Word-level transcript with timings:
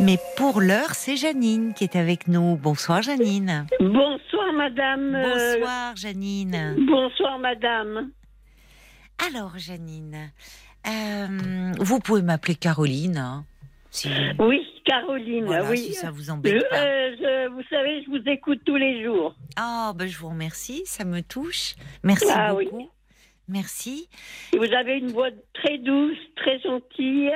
Mais 0.00 0.18
pour 0.36 0.60
l'heure, 0.60 0.94
c'est 0.94 1.16
Janine 1.16 1.72
qui 1.74 1.84
est 1.84 1.96
avec 1.96 2.28
nous. 2.28 2.56
Bonsoir 2.56 3.02
Janine. 3.02 3.66
Bonsoir 3.80 4.52
madame. 4.54 5.12
Bonsoir 5.22 5.96
Janine. 5.96 6.76
Bonsoir 6.86 7.38
madame. 7.38 8.10
Alors 9.26 9.56
Janine, 9.56 10.30
euh, 10.86 11.72
vous 11.78 11.98
pouvez 12.00 12.20
m'appeler 12.22 12.54
Caroline. 12.54 13.16
hein, 13.16 13.44
si- 13.90 14.10
Oui, 14.38 14.60
Caroline, 14.84 15.46
voilà, 15.46 15.70
oui. 15.70 15.78
si 15.78 15.94
ça 15.94 16.10
vous 16.10 16.24
Je- 16.24 16.30
embête 16.30 16.68
pas. 16.68 16.76
euh, 16.76 17.16
je- 17.18 17.48
vous 17.48 17.62
savez, 17.70 18.02
je 18.04 18.10
vous 18.10 18.22
écoute 18.28 18.60
tous 18.66 18.76
les 18.76 19.02
jours. 19.02 19.34
Ah, 19.56 19.92
ben 19.96 20.06
je 20.06 20.18
vous 20.18 20.28
remercie, 20.28 20.82
ça 20.84 21.04
me 21.04 21.22
touche. 21.22 21.74
Merci 22.04 22.26
Ah 22.30 22.54
oui. 22.54 22.66
beaucoup. 22.70 22.90
Merci. 23.48 24.08
Vous 24.52 24.64
avez 24.74 24.98
une 24.98 25.12
voix 25.12 25.30
très 25.54 25.78
douce, 25.78 26.18
très 26.36 26.58
gentille, 26.60 27.30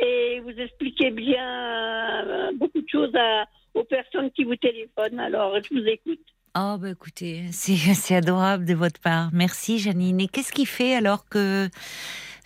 et 0.00 0.40
vous 0.40 0.50
expliquez 0.58 1.10
bien 1.10 2.24
euh, 2.26 2.50
beaucoup 2.56 2.80
de 2.80 2.88
choses 2.88 3.14
à- 3.14 3.44
aux 3.74 3.84
personnes 3.84 4.30
qui 4.32 4.44
vous 4.44 4.56
téléphonent. 4.56 5.18
Alors, 5.20 5.56
je 5.62 5.74
vous 5.74 5.86
écoute. 5.86 6.20
Oh, 6.56 6.76
bah 6.78 6.90
écoutez, 6.90 7.44
c'est 7.52 7.76
c'est 7.94 8.16
adorable 8.16 8.64
de 8.66 8.74
votre 8.74 9.00
part. 9.00 9.30
Merci 9.32 9.78
Janine. 9.78 10.20
Et 10.20 10.28
qu'est-ce 10.28 10.52
qui 10.52 10.66
fait 10.66 10.94
alors 10.94 11.26
que 11.28 11.68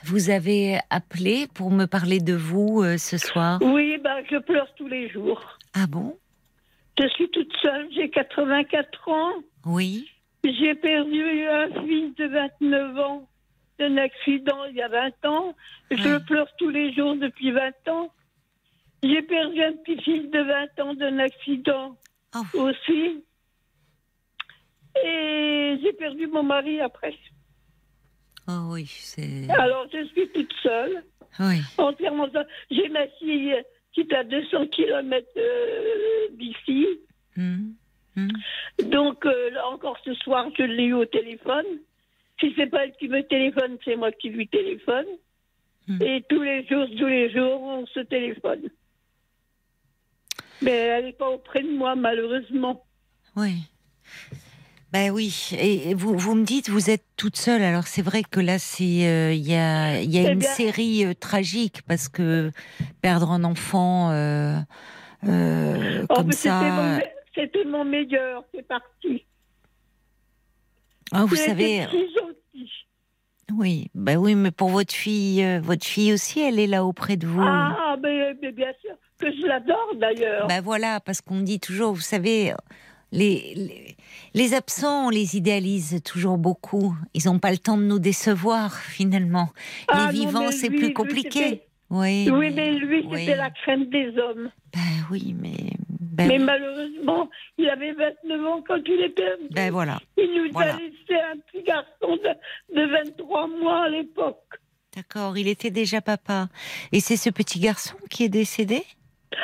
vous 0.04 0.30
avez 0.30 0.78
appelé 0.90 1.46
pour 1.54 1.70
me 1.72 1.86
parler 1.86 2.20
de 2.20 2.34
vous 2.34 2.82
euh, 2.82 2.96
ce 2.98 3.18
soir? 3.18 3.58
Oui, 3.62 3.98
ben, 4.02 4.22
je 4.30 4.36
pleure 4.38 4.72
tous 4.76 4.86
les 4.86 5.08
jours. 5.08 5.58
Ah 5.74 5.86
bon? 5.88 6.16
Je 7.00 7.08
suis 7.08 7.28
toute 7.30 7.52
seule, 7.60 7.88
j'ai 7.94 8.08
84 8.08 9.08
ans. 9.08 9.32
Oui. 9.66 10.08
J'ai 10.44 10.74
perdu 10.76 11.44
un 11.48 11.66
fils 11.84 12.14
de 12.14 12.26
29 12.60 12.98
ans 13.00 13.28
d'un 13.78 13.96
accident 13.98 14.64
il 14.66 14.76
y 14.76 14.82
a 14.82 14.88
20 14.88 15.24
ans. 15.26 15.54
Je 15.90 16.08
Ah. 16.16 16.20
pleure 16.20 16.48
tous 16.58 16.70
les 16.70 16.92
jours 16.92 17.14
depuis 17.16 17.50
20 17.50 17.88
ans. 17.88 18.10
J'ai 19.02 19.22
perdu 19.22 19.62
un 19.62 19.72
petit-fils 19.74 20.30
de 20.30 20.40
20 20.40 20.80
ans 20.80 20.94
d'un 20.94 21.18
accident 21.18 21.96
Oh. 22.34 22.58
aussi. 22.60 23.24
Et 25.04 25.78
j'ai 25.82 25.92
perdu 25.92 26.26
mon 26.26 26.42
mari 26.42 26.80
après. 26.80 27.14
Oh 28.48 28.70
oui, 28.72 28.86
c'est. 28.86 29.48
Alors 29.50 29.86
je 29.92 30.04
suis 30.06 30.28
toute 30.30 30.52
seule, 30.62 31.02
Oui. 31.40 31.60
entièrement 31.78 32.30
seule. 32.32 32.46
J'ai 32.70 32.88
ma 32.88 33.06
fille 33.18 33.54
qui 33.92 34.00
est 34.02 34.12
à 34.14 34.24
200 34.24 34.66
km 34.68 35.26
d'ici. 36.32 36.86
Hmm. 37.36 37.72
Hmm. 38.14 38.28
Donc, 38.84 39.26
euh, 39.26 39.50
là 39.50 39.66
encore 39.68 39.98
ce 40.04 40.14
soir, 40.14 40.48
je 40.56 40.62
l'ai 40.62 40.84
eu 40.84 40.94
au 40.94 41.04
téléphone. 41.04 41.66
Si 42.40 42.52
c'est 42.56 42.66
pas 42.66 42.84
elle 42.84 42.92
qui 42.98 43.08
me 43.08 43.22
téléphone, 43.22 43.78
c'est 43.84 43.96
moi 43.96 44.12
qui 44.12 44.28
lui 44.30 44.46
téléphone. 44.48 45.06
Hmm. 45.88 46.02
Et 46.02 46.24
tous 46.28 46.42
les 46.42 46.66
jours, 46.66 46.86
tous 46.98 47.06
les 47.06 47.30
jours, 47.32 47.62
on 47.62 47.86
se 47.86 48.00
téléphone. 48.00 48.62
Mais 50.62 50.70
elle 50.70 51.04
n'est 51.06 51.12
pas 51.12 51.28
auprès 51.30 51.62
de 51.62 51.70
moi, 51.70 51.94
malheureusement. 51.94 52.84
Oui. 53.36 53.54
Ben 54.92 55.10
oui. 55.10 55.50
Et 55.58 55.94
vous, 55.94 56.16
vous 56.16 56.34
me 56.34 56.44
dites, 56.44 56.68
vous 56.70 56.90
êtes 56.90 57.04
toute 57.16 57.36
seule. 57.36 57.62
Alors 57.62 57.86
c'est 57.86 58.02
vrai 58.02 58.22
que 58.22 58.40
là, 58.40 58.58
c'est 58.58 59.06
euh, 59.06 59.32
il 59.32 59.46
y 59.46 59.54
a, 59.54 60.00
il 60.00 60.10
y 60.14 60.18
a 60.18 60.28
Eh 60.28 60.32
une 60.32 60.38
bien- 60.38 60.48
série 60.50 61.04
euh, 61.04 61.14
tragique 61.14 61.82
parce 61.86 62.08
que 62.08 62.50
perdre 63.02 63.30
un 63.30 63.44
enfant 63.44 64.10
euh, 64.12 64.56
Oh, 65.24 66.14
comme 66.14 66.32
c'était 66.32 66.48
ça. 66.48 66.60
mon 66.70 67.00
C'était 67.34 67.64
mon 67.64 67.84
meilleur, 67.84 68.44
c'est 68.54 68.66
parti. 68.66 69.24
Ah, 71.12 71.24
vous 71.24 71.36
savez. 71.36 71.82
gentil. 71.82 72.70
Oui. 73.56 73.88
Ben 73.94 74.16
oui, 74.16 74.34
mais 74.34 74.50
pour 74.50 74.68
votre 74.70 74.92
fille, 74.94 75.42
euh, 75.44 75.60
votre 75.60 75.86
fille 75.86 76.12
aussi, 76.12 76.40
elle 76.40 76.58
est 76.58 76.66
là 76.66 76.84
auprès 76.84 77.16
de 77.16 77.26
vous. 77.26 77.40
Ah, 77.40 77.96
mais, 78.02 78.34
mais 78.42 78.52
bien 78.52 78.72
sûr 78.82 78.90
que 79.18 79.30
je 79.30 79.46
l'adore 79.46 79.94
d'ailleurs. 80.00 80.46
Ben 80.48 80.60
voilà, 80.60 81.00
parce 81.00 81.20
qu'on 81.20 81.40
dit 81.40 81.60
toujours, 81.60 81.92
vous 81.94 82.00
savez, 82.00 82.52
les, 83.12 83.54
les, 83.54 83.96
les 84.34 84.54
absents, 84.54 85.06
on 85.06 85.10
les 85.10 85.36
idéalise 85.36 86.02
toujours 86.04 86.38
beaucoup. 86.38 86.94
Ils 87.14 87.26
n'ont 87.26 87.38
pas 87.38 87.52
le 87.52 87.58
temps 87.58 87.78
de 87.78 87.84
nous 87.84 88.00
décevoir, 88.00 88.74
finalement. 88.76 89.48
Ah, 89.88 90.10
les 90.12 90.18
non, 90.20 90.26
vivants, 90.26 90.50
c'est 90.50 90.70
plus 90.70 90.92
compliqué. 90.92 91.62
Oui, 91.88 92.28
Oui, 92.28 92.50
mais 92.52 92.72
lui, 92.72 93.06
oui. 93.08 93.20
c'était 93.20 93.36
la 93.36 93.50
crème 93.50 93.88
des 93.90 94.08
hommes. 94.18 94.50
Ben 94.74 94.80
oui, 95.12 95.36
mais. 95.40 95.70
Ben, 96.16 96.28
Mais 96.28 96.38
oui. 96.38 96.44
malheureusement, 96.44 97.28
il 97.58 97.68
avait 97.68 97.92
29 97.92 98.46
ans 98.46 98.62
quand 98.66 98.78
il 98.86 99.00
est 99.02 99.10
perdu. 99.10 99.44
Ben 99.50 99.70
voilà, 99.70 99.98
Il 100.16 100.32
nous 100.34 100.50
Voilà. 100.52 100.74
a 100.74 100.78
laissé 100.78 101.14
un 101.14 101.36
petit 101.38 101.62
garçon 101.62 102.16
de, 102.16 102.74
de 102.80 102.86
23 102.90 103.46
mois 103.48 103.84
à 103.84 103.88
l'époque. 103.90 104.42
d'accord, 104.94 105.36
il 105.36 105.46
était 105.46 105.70
déjà 105.70 106.00
papa. 106.00 106.48
Et 106.92 107.00
c'est 107.00 107.16
ce 107.16 107.28
petit 107.30 107.60
garçon 107.60 107.96
qui 108.08 108.24
est 108.24 108.28
décédé? 108.30 108.82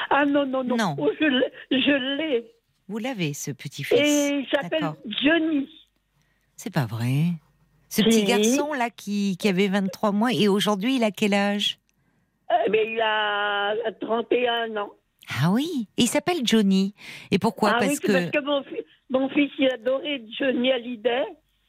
Ah 0.09 0.25
non, 0.25 0.47
non, 0.47 0.65
non. 0.65 0.77
Non. 0.77 0.97
Oh, 0.99 1.10
je 1.21 2.16
l'ai-. 2.16 2.44
Vous 2.89 2.99
l'avez, 2.99 3.34
ce 3.34 3.50
petit-fils 3.50 3.99
Et 4.00 4.39
il 4.41 4.47
s'appelle. 4.50 4.93
Johnny. 5.22 5.69
C'est 6.56 6.72
pas 6.72 6.87
vrai. 6.87 7.33
Ce 7.91 8.00
petit 8.03 8.25
garçon-là 8.25 8.89
qui, 8.89 9.37
qui 9.39 9.49
avait 9.49 9.69
23 9.69 10.12
mois, 10.12 10.33
et 10.33 10.49
aujourd'hui, 10.49 10.97
il 10.97 11.04
a 11.04 11.10
quel 11.10 11.34
âge? 11.34 11.78
Eh 12.66 12.71
bien, 12.71 12.83
il 12.83 13.00
a 13.00 13.75
31 14.00 14.77
ans. 14.77 14.93
Ah 15.28 15.50
oui, 15.50 15.88
et 15.97 16.03
il 16.03 16.09
s'appelle 16.09 16.41
Johnny. 16.44 16.94
Et 17.31 17.38
pourquoi? 17.38 17.71
Ah 17.75 17.78
Parce 17.78 17.93
oui, 17.93 17.99
que. 18.00 18.12
parce 18.12 18.31
que 18.31 18.41
mon, 18.41 18.62
fi- 18.65 18.84
mon 19.10 19.28
fils, 19.31 19.50
il 19.59 19.69
adorait 19.72 20.22
Johnny 20.38 20.72
Hallyday. 20.72 21.25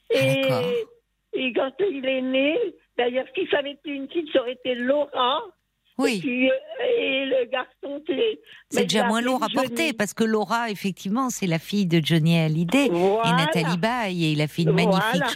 Et, 0.09 0.41
D'accord. 0.41 0.63
et 1.33 1.53
quand 1.53 1.71
il 1.79 2.05
est 2.05 2.21
né, 2.21 2.57
d'ailleurs, 2.97 3.25
si 3.35 3.47
ça 3.49 3.59
avait 3.59 3.71
été 3.71 3.89
une 3.91 4.09
fille, 4.09 4.29
ça 4.33 4.41
aurait 4.41 4.53
été 4.53 4.75
Laura. 4.75 5.39
Et, 5.99 6.01
Oui, 6.01 6.19
puis, 6.21 6.49
euh, 6.49 6.53
et 6.97 7.25
le 7.25 7.45
garçon, 7.51 8.01
c'est. 8.07 8.39
c'est 8.69 8.79
mais 8.79 8.85
déjà 8.85 9.07
moins 9.07 9.21
lourd 9.21 9.43
à 9.43 9.47
porter 9.53 9.93
parce 9.93 10.15
que 10.15 10.23
Laura, 10.23 10.71
effectivement, 10.71 11.29
c'est 11.29 11.45
la 11.47 11.59
fille 11.59 11.85
de 11.85 12.01
Johnny 12.03 12.37
Hallyday 12.39 12.87
et. 12.87 12.89
Nathalie 12.89 13.77
Baye 13.77 14.25
et 14.25 14.31
il 14.31 14.41
a 14.41 14.47
fait 14.47 14.63
une 14.63 14.71
Voilà. 14.71 14.87
magnifique 14.97 15.29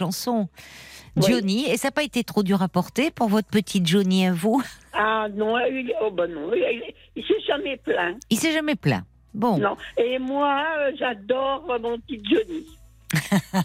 Oui. 1.22 1.32
Johnny, 1.32 1.70
et 1.70 1.76
ça 1.76 1.88
n'a 1.88 1.92
pas 1.92 2.02
été 2.02 2.24
trop 2.24 2.42
dur 2.42 2.62
à 2.62 2.68
porter 2.68 3.10
pour 3.10 3.28
votre 3.28 3.48
petite 3.48 3.86
Johnny 3.86 4.26
à 4.26 4.32
vous? 4.32 4.62
Ah 4.92 5.26
non, 5.34 5.58
il, 5.60 5.92
oh 6.02 6.10
ben 6.10 6.26
non, 6.32 6.50
il, 6.54 6.82
il 7.16 7.22
s'est 7.24 7.40
jamais 7.46 7.76
plaint. 7.76 8.16
Il 8.30 8.38
s'est 8.38 8.52
jamais 8.52 8.74
plaint. 8.76 9.04
Bon, 9.34 9.58
Non. 9.58 9.76
Et 9.96 10.18
moi, 10.18 10.64
euh, 10.78 10.92
j'adore 10.98 11.64
mon 11.80 11.98
petit 11.98 12.20
Johnny. 12.24 12.66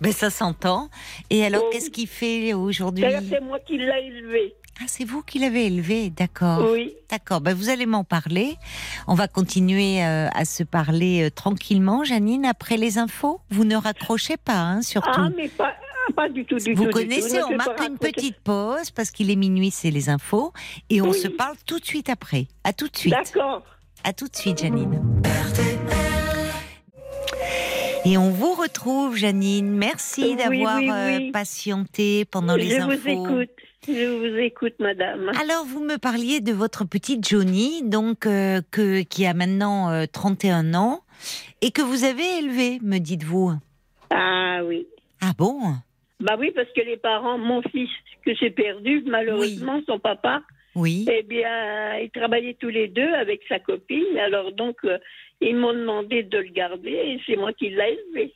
ben 0.00 0.12
ça 0.12 0.30
s'entend. 0.30 0.88
Et 1.30 1.44
alors, 1.44 1.62
Oh. 1.66 1.70
qu'est-ce 1.72 1.90
qu'il 1.90 2.06
fait 2.08 2.54
aujourd'hui? 2.54 3.04
C'est 3.28 3.40
moi 3.40 3.58
qui 3.60 3.76
l'ai 3.78 4.06
élevé. 4.06 4.54
Ah, 4.80 4.84
c'est 4.86 5.04
vous 5.04 5.22
qui 5.22 5.40
l'avez 5.40 5.66
élevé, 5.66 6.08
d'accord. 6.10 6.70
Oui. 6.72 6.94
D'accord, 7.10 7.40
ben 7.40 7.52
vous 7.52 7.68
allez 7.68 7.84
m'en 7.86 8.04
parler. 8.04 8.56
On 9.08 9.14
va 9.14 9.26
continuer 9.26 10.04
euh, 10.04 10.28
à 10.32 10.44
se 10.44 10.62
parler 10.62 11.26
euh, 11.26 11.30
tranquillement, 11.30 12.04
Janine, 12.04 12.44
après 12.46 12.76
les 12.76 12.96
infos. 12.98 13.40
Vous 13.50 13.64
ne 13.64 13.74
raccrochez 13.74 14.36
pas, 14.36 14.54
hein, 14.60 14.82
surtout. 14.82 15.10
Ah, 15.14 15.30
mais 15.36 15.48
pas, 15.48 15.74
pas 16.16 16.28
du 16.28 16.44
tout, 16.44 16.56
du 16.58 16.74
Vous 16.74 16.84
tout. 16.84 16.88
du 16.88 16.94
connaissez, 16.94 17.40
tout. 17.40 17.46
on 17.50 17.56
marque 17.56 17.78
une 17.78 17.82
raconter. 17.94 18.12
petite 18.12 18.40
pause 18.40 18.90
parce 18.90 19.10
qu'il 19.10 19.30
est 19.30 19.36
minuit, 19.36 19.70
c'est 19.70 19.90
les 19.90 20.08
infos. 20.08 20.52
Et 20.90 21.00
on 21.00 21.10
Oui. 21.10 21.18
se 21.18 21.28
parle 21.28 21.56
tout 21.66 21.78
de 21.78 21.84
suite 21.84 22.08
après. 22.08 22.46
À 22.64 22.72
tout 22.72 22.88
de 22.88 22.96
suite. 22.96 23.12
D'accord. 23.12 23.62
À 24.04 24.12
tout 24.12 24.28
de 24.28 24.36
suite, 24.36 24.58
Janine. 24.58 25.00
Et 28.04 28.16
on 28.16 28.30
vous 28.30 28.54
retrouve, 28.54 29.16
Janine. 29.16 29.68
Merci 29.70 30.36
d'avoir 30.36 30.78
oui, 30.78 30.90
euh, 30.90 31.16
oui. 31.18 31.30
patienté 31.32 32.24
pendant 32.24 32.56
les 32.56 32.70
Je 32.70 32.76
infos. 32.80 32.96
vous 32.96 33.08
écoute. 33.08 33.50
Je 33.86 34.06
vous 34.30 34.36
écoute, 34.38 34.74
madame. 34.80 35.30
Alors, 35.40 35.64
vous 35.66 35.80
me 35.82 35.96
parliez 35.98 36.40
de 36.40 36.52
votre 36.52 36.84
petite 36.84 37.26
Johnny, 37.28 37.82
donc 37.84 38.26
euh, 38.26 38.60
que, 38.70 39.02
qui 39.02 39.26
a 39.26 39.34
maintenant 39.34 39.90
euh, 39.90 40.04
31 40.10 40.74
ans, 40.74 41.00
et 41.62 41.70
que 41.70 41.82
vous 41.82 42.04
avez 42.04 42.38
élevé, 42.38 42.78
me 42.82 42.98
dites-vous. 42.98 43.52
Ah 44.10 44.60
oui. 44.64 44.86
Ah 45.20 45.32
bon? 45.36 45.74
Bah 46.20 46.36
oui, 46.38 46.50
parce 46.54 46.68
que 46.74 46.80
les 46.80 46.96
parents, 46.96 47.38
mon 47.38 47.62
fils 47.62 47.90
que 48.24 48.34
j'ai 48.34 48.50
perdu, 48.50 49.02
malheureusement, 49.06 49.80
son 49.86 49.98
papa, 50.00 50.42
Oui. 50.74 51.06
eh 51.08 51.22
bien, 51.22 51.96
ils 51.98 52.10
travaillaient 52.10 52.56
tous 52.58 52.68
les 52.70 52.88
deux 52.88 53.12
avec 53.14 53.42
sa 53.48 53.60
copine. 53.60 54.18
Alors 54.18 54.52
donc, 54.52 54.76
euh, 54.84 54.98
ils 55.40 55.54
m'ont 55.56 55.72
demandé 55.72 56.24
de 56.24 56.38
le 56.38 56.50
garder 56.50 56.90
et 56.90 57.20
c'est 57.26 57.36
moi 57.36 57.52
qui 57.52 57.70
l'ai 57.70 57.98
élevé. 58.14 58.34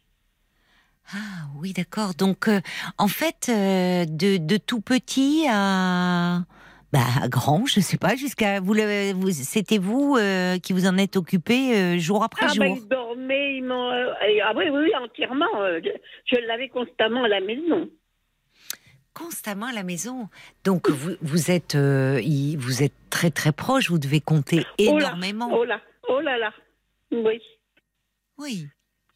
Ah 1.13 1.49
oui, 1.59 1.73
d'accord. 1.73 2.15
Donc, 2.17 2.47
euh, 2.47 2.61
en 2.99 3.09
fait, 3.09 3.49
euh, 3.49 4.05
de, 4.07 4.37
de 4.37 4.57
tout 4.57 4.81
petit 4.81 5.47
à, 5.51 6.43
bah, 6.93 7.27
grand, 7.29 7.65
je 7.67 7.81
sais 7.81 7.97
pas, 7.97 8.17
jusqu'à 8.17 8.61
vous, 8.61 8.75
vous 9.15 9.31
c'était 9.31 9.79
vous 9.79 10.17
euh, 10.19 10.59
qui 10.59 10.73
vous 10.73 10.87
en 10.87 10.99
êtes 10.99 11.17
occupé 11.17 11.75
euh, 11.77 11.99
jour 11.99 12.23
après 12.23 12.47
Ah 12.49 12.53
jour? 12.53 12.59
ben, 12.65 12.75
ils 12.77 12.87
dormaient, 12.89 13.57
ils 13.57 13.65
m'ont... 13.65 13.91
euh, 13.91 14.13
et- 14.29 14.41
ah 14.43 14.53
oui, 14.55 14.67
oui, 14.71 14.81
oui, 14.85 14.93
entièrement. 15.03 15.47
euh, 15.61 15.81
je 15.83 15.91
je 16.37 16.41
l'avais 16.47 16.69
constamment 16.69 17.25
à 17.25 17.29
la 17.29 17.41
maison. 17.41 17.89
Constamment 19.15 19.67
à 19.67 19.73
la 19.73 19.83
maison? 19.83 20.29
Donc, 20.65 20.89
vous, 20.89 21.13
vous 21.21 21.51
êtes, 21.51 21.75
euh, 21.75 22.21
il- 22.23 22.57
vous 22.57 22.83
êtes 22.83 22.95
très 23.11 23.31
très 23.31 23.53
proche. 23.53 23.91
Vous 23.91 23.99
devez 23.99 24.21
compter 24.21 24.65
Oh 24.81 24.99
là, 24.99 25.09
énormément. 25.09 25.51
Oh 25.53 25.65
là, 25.65 25.81
oh 26.09 26.21
là 26.21 26.39
là. 26.39 26.53
Oui, 27.11 27.41
Oui. 28.39 28.69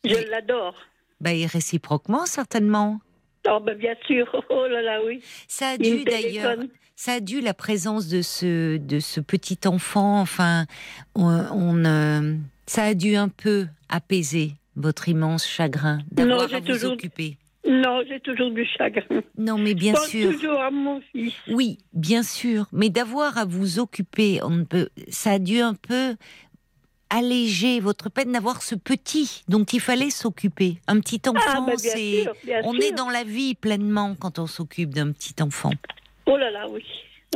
je 0.05 0.31
l'adore. 0.31 0.75
Bah, 1.21 1.33
et 1.33 1.47
réciproquement, 1.47 2.27
certainement. 2.27 3.01
Oh 3.49 3.61
ben 3.61 3.77
bien 3.77 3.95
sûr. 4.07 4.27
Oh 4.51 4.67
là 4.69 4.83
là, 4.83 5.01
oui. 5.05 5.21
Ça 5.49 5.71
a 5.71 5.79
dû 5.79 6.05
d'ailleurs, 6.05 6.57
ça 6.95 7.15
a 7.15 7.21
dû 7.21 7.41
la 7.41 7.55
présence 7.55 8.09
de 8.09 8.23
ce 8.23 8.77
de 8.77 9.01
ce 9.01 9.21
petit 9.21 9.59
enfant. 9.67 10.21
Enfin, 10.21 10.67
on, 11.15 11.85
euh, 11.85 12.35
ça 12.67 12.85
a 12.85 12.95
dû 12.95 13.17
un 13.17 13.29
peu 13.29 13.67
apaiser 13.89 14.53
votre 14.77 15.09
immense 15.09 15.47
chagrin 15.47 15.99
d'avoir 16.11 16.53
à 16.53 16.61
vous 16.61 16.67
toujours... 16.67 16.93
occuper. 16.93 17.39
Non, 17.69 18.03
j'ai 18.09 18.21
toujours 18.21 18.51
du 18.53 18.65
chagrin. 18.65 19.23
Non, 19.37 19.59
mais 19.59 19.75
bien 19.75 19.97
sûr. 19.97 20.33
toujours 20.33 20.61
à 20.61 20.71
mon 20.71 21.01
fils. 21.13 21.35
Oui, 21.49 21.79
bien 21.93 22.23
sûr. 22.23 22.67
Mais 22.73 22.91
d'avoir 22.91 23.39
à 23.39 23.45
vous 23.45 23.81
occuper, 23.81 24.39
on 24.45 24.51
ne 24.51 24.65
peut, 24.65 24.89
ça 25.09 25.33
a 25.33 25.39
dû 25.41 25.59
un 25.59 25.75
peu 25.75 26.15
alléger 27.11 27.81
votre 27.81 28.09
peine 28.11 28.33
d'avoir 28.33 28.63
ce 28.63 28.75
petit 28.75 29.45
dont 29.49 29.65
il 29.65 29.81
fallait 29.81 30.11
s'occuper. 30.11 30.79
Un 30.89 31.01
petit 31.01 31.21
Ah, 31.27 31.31
enfant, 31.31 31.63
bah, 31.67 31.73
c'est, 31.77 32.23
sûr, 32.23 32.33
on 32.65 32.73
sûr. 32.73 32.83
est 32.83 32.93
dans 32.93 33.09
la 33.11 33.25
vie 33.25 33.55
pleinement 33.55 34.15
quand 34.19 34.39
on 34.39 34.47
s'occupe 34.47 34.91
d'un 34.95 35.13
petit 35.13 35.35
enfant. 35.43 35.71
Oh 36.27 36.37
là 36.37 36.51
là, 36.51 36.67
oui. 36.69 36.85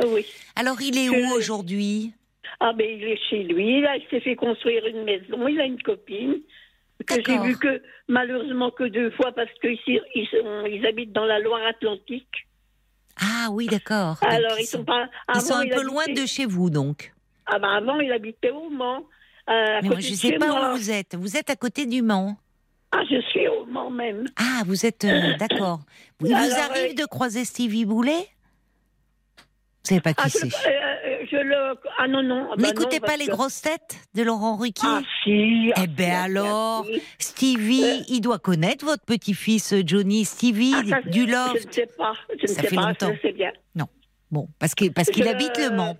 Ah 0.00 0.06
oui. 0.08 0.26
Alors, 0.56 0.80
il 0.82 0.96
est 0.98 1.06
Je- 1.06 1.12
où 1.12 1.34
aujourd'hui? 1.36 2.12
Ah 2.58 2.72
ben 2.74 2.86
il 2.88 3.04
est 3.04 3.20
chez 3.30 3.44
lui, 3.44 3.80
là, 3.80 3.96
il 3.96 4.04
s'est 4.10 4.20
fait 4.20 4.34
construire 4.36 4.84
une 4.86 5.04
maison, 5.04 5.46
il 5.48 5.60
a 5.60 5.64
une 5.64 5.80
copine 5.82 6.36
que 7.06 7.14
j'ai 7.24 7.38
vu 7.38 7.56
que 7.56 7.80
malheureusement 8.08 8.70
que 8.70 8.84
deux 8.84 9.10
fois 9.12 9.32
parce 9.32 9.48
qu'ils 9.62 9.78
ils, 10.14 10.26
sont- 10.30 10.66
ils 10.66 10.84
habitent 10.86 11.12
dans 11.12 11.24
la 11.24 11.38
Loire-Atlantique. 11.38 12.46
Ah 13.20 13.48
oui, 13.52 13.66
d'accord. 13.66 14.18
Donc, 14.20 14.30
Alors 14.32 14.58
ils 14.58 14.66
sont 14.66 14.84
pas. 14.84 15.08
ils 15.34 15.40
sont 15.40 15.54
un 15.54 15.68
peu 15.68 15.82
loin 15.82 16.04
de 16.06 16.26
chez 16.26 16.44
vous, 16.44 16.70
donc. 16.70 17.12
Ah 17.46 17.58
ben 17.58 17.68
avant 17.70 18.00
il 18.00 18.12
habitait 18.12 18.50
au 18.50 18.68
Mans. 18.68 19.04
Euh, 19.50 19.80
Mais 19.82 20.00
je 20.00 20.10
ne 20.10 20.16
sais 20.16 20.32
pas 20.38 20.46
moi. 20.48 20.72
où 20.72 20.76
vous 20.76 20.90
êtes. 20.90 21.14
Vous 21.16 21.36
êtes 21.36 21.50
à 21.50 21.56
côté 21.56 21.86
du 21.86 22.02
Mans. 22.02 22.36
Ah 22.92 23.02
je 23.08 23.20
suis 23.22 23.46
au 23.48 23.64
Mans 23.66 23.90
même. 23.90 24.26
Ah, 24.36 24.62
vous 24.66 24.84
êtes 24.86 25.04
euh, 25.04 25.36
d'accord. 25.38 25.80
Il 26.20 26.28
vous 26.28 26.34
arrive 26.34 26.92
euh, 26.92 26.94
de 26.94 27.04
croiser 27.06 27.44
Stevie 27.44 27.84
Boulet? 27.84 28.26
Vous 29.82 29.88
savez 29.96 30.00
pas 30.00 30.12
qui 30.12 30.22
Ah 30.24 30.28
je, 30.28 30.38
c'est 30.38 30.46
euh, 30.46 31.24
je 31.30 31.36
le. 31.36 31.74
Ah 31.98 32.06
non 32.06 32.22
non. 32.22 32.48
ah 32.52 32.56
bah 32.56 32.62
N'écoutez 32.68 33.00
non, 33.00 33.06
pas 33.06 33.16
les 33.16 33.26
que- 33.26 33.30
grosses 33.30 33.62
têtes 33.62 33.96
de 34.14 34.22
Laurent 34.22 34.56
Ruquier? 34.56 34.86
Ah 34.88 35.00
si. 35.24 35.72
ah, 35.74 35.82
Eh 35.84 35.88
si, 35.88 35.94
si, 35.96 36.10
alors, 36.10 36.84
si. 36.86 37.02
Stevie, 37.18 37.84
Euh. 37.84 38.04
il 38.08 38.20
doit 38.20 38.38
connaître 38.38 38.84
votre 38.84 39.04
petit-fils 39.04 39.74
Johnny 39.86 40.24
Stevie 40.24 40.74
Ah, 40.76 40.82
ça, 40.88 41.00
du 41.08 41.22
Je 41.26 41.30
Loft. 41.32 41.66
ne 41.68 41.72
sais 41.72 41.88
pas. 41.96 42.12
Je 42.36 42.42
ne 42.42 42.46
Ça 42.46 42.62
sais 42.62 42.68
fait 42.68 42.76
pas. 42.76 42.82
longtemps. 42.88 43.12
Je 43.14 43.20
sais 43.28 43.32
bien. 43.32 43.52
Bon, 44.32 44.46
parce 44.60 44.76
que 44.76 44.88
parce 44.90 45.10
qu'il 45.10 45.24
Je- 45.24 45.28
habite 45.28 45.58
le 45.58 45.70
Mans. 45.74 45.96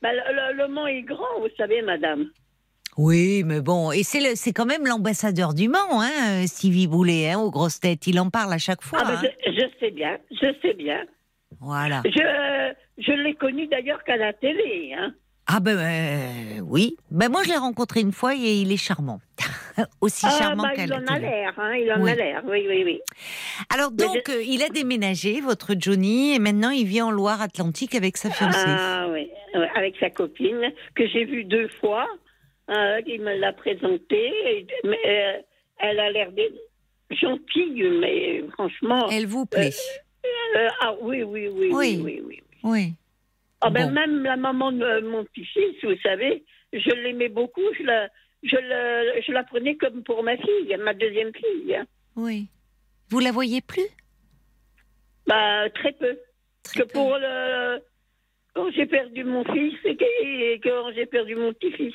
Bah, 0.00 0.10
le, 0.12 0.20
le- 0.52 0.56
le 0.62 0.68
Mans 0.68 0.86
est 0.86 1.02
grand, 1.02 1.40
vous 1.40 1.48
savez, 1.56 1.82
madame. 1.82 2.26
Oui, 2.96 3.42
mais 3.44 3.60
bon, 3.60 3.90
et 3.92 4.02
c'est 4.04 4.52
quand 4.52 4.66
même 4.66 4.86
l'ambassadeur 4.86 5.52
du 5.54 5.68
Mans, 5.68 6.00
hein, 6.00 6.46
Stevie 6.46 6.86
Boulet, 6.86 7.30
hein, 7.30 7.38
aux 7.40 7.50
grosses 7.50 7.80
têtes. 7.80 8.06
Il 8.06 8.20
en 8.20 8.30
parle 8.30 8.52
à 8.52 8.58
chaque 8.58 8.82
fois. 8.82 9.00
Ah, 9.02 9.04
bah, 9.04 9.20
hein. 9.22 9.28
je, 9.46 9.52
je 9.52 9.66
sais 9.80 9.90
bien, 9.90 10.16
je 10.30 10.54
sais 10.62 10.74
bien. 10.74 11.00
Voilà. 11.60 12.02
Je, 12.04 12.72
je 12.98 13.12
l'ai 13.12 13.34
connu 13.34 13.66
d'ailleurs 13.66 14.02
qu'à 14.04 14.16
la 14.16 14.32
télé. 14.32 14.94
Hein. 14.96 15.12
Ah 15.46 15.60
ben 15.60 15.76
euh, 15.78 16.60
oui. 16.62 16.96
Ben 17.10 17.28
moi 17.30 17.42
je 17.44 17.50
l'ai 17.50 17.56
rencontré 17.56 18.00
une 18.00 18.12
fois 18.12 18.34
et 18.34 18.38
il 18.62 18.72
est 18.72 18.78
charmant. 18.78 19.20
Aussi 20.00 20.24
Ah, 20.26 20.36
charmant 20.38 20.62
bah, 20.62 20.70
qu'à 20.74 20.84
il 20.84 20.94
en 20.94 21.04
a 21.06 21.18
l'air, 21.18 21.52
hein, 21.58 21.74
il 21.74 21.92
en 21.92 22.00
Oui. 22.00 22.10
a 22.10 22.14
l'air, 22.14 22.42
oui, 22.48 22.64
oui, 22.66 22.82
oui. 22.84 23.00
Alors 23.74 23.90
donc 23.90 24.28
euh, 24.30 24.42
il 24.42 24.62
a 24.62 24.68
déménagé, 24.70 25.40
votre 25.42 25.74
Johnny, 25.78 26.34
et 26.34 26.38
maintenant 26.38 26.70
il 26.70 26.86
vit 26.86 27.02
en 27.02 27.10
Loire-Atlantique 27.10 27.94
avec 27.94 28.16
sa 28.16 28.30
fiancée. 28.30 28.58
Ah 28.66 29.06
oui, 29.10 29.28
avec 29.74 29.96
sa 30.00 30.08
copine, 30.08 30.72
que 30.94 31.06
j'ai 31.08 31.24
vue 31.26 31.44
deux 31.44 31.68
fois. 31.80 32.06
Euh, 32.70 33.00
il 33.06 33.20
me 33.20 33.34
l'a 33.36 33.52
présentée, 33.52 34.32
et- 34.58 34.66
mais 34.84 34.98
euh, 35.06 35.42
elle 35.78 36.00
a 36.00 36.10
l'air 36.10 36.30
gentille, 37.10 37.82
mais 38.00 38.42
franchement. 38.52 39.08
Elle 39.10 39.26
vous 39.26 39.44
plaît 39.46 39.70
euh, 40.56 40.68
ah 40.80 40.94
oui, 41.00 41.22
oui, 41.22 41.48
oui, 41.48 41.68
oui, 41.72 41.72
Oui. 41.72 42.00
oui, 42.02 42.22
oui. 42.24 42.42
Oui. 42.62 42.92
Ah 43.60 43.70
ben, 43.70 43.86
Bon. 43.88 43.92
Même 43.92 44.22
la 44.24 44.36
maman 44.36 44.72
de 44.72 45.00
mon 45.00 45.24
petit-fils, 45.24 45.76
vous 45.82 45.98
savez, 46.02 46.44
je 46.72 46.90
l'aimais 46.90 47.28
beaucoup, 47.28 47.62
je 47.78 47.82
la, 47.82 48.08
je, 48.42 48.56
la, 48.56 49.20
je 49.20 49.32
la 49.32 49.42
prenais 49.44 49.76
comme 49.76 50.02
pour 50.02 50.22
ma 50.22 50.36
fille, 50.36 50.76
ma 50.78 50.94
deuxième 50.94 51.32
fille. 51.34 51.74
hein. 51.74 51.84
Oui. 52.16 52.46
Vous 53.10 53.18
la 53.20 53.32
voyez 53.32 53.60
plus? 53.60 53.86
Bah, 55.26 55.68
très 55.74 55.92
peu. 55.92 56.18
Très 56.62 56.80
que 56.80 56.84
peu. 56.86 56.92
pour 56.92 57.16
le. 57.18 57.78
Quand 58.54 58.70
j'ai 58.72 58.86
perdu 58.86 59.24
mon 59.24 59.44
fils 59.44 59.74
et 59.84 60.60
quand 60.62 60.92
j'ai 60.94 61.06
perdu 61.06 61.34
mon 61.34 61.52
petit-fils, 61.52 61.94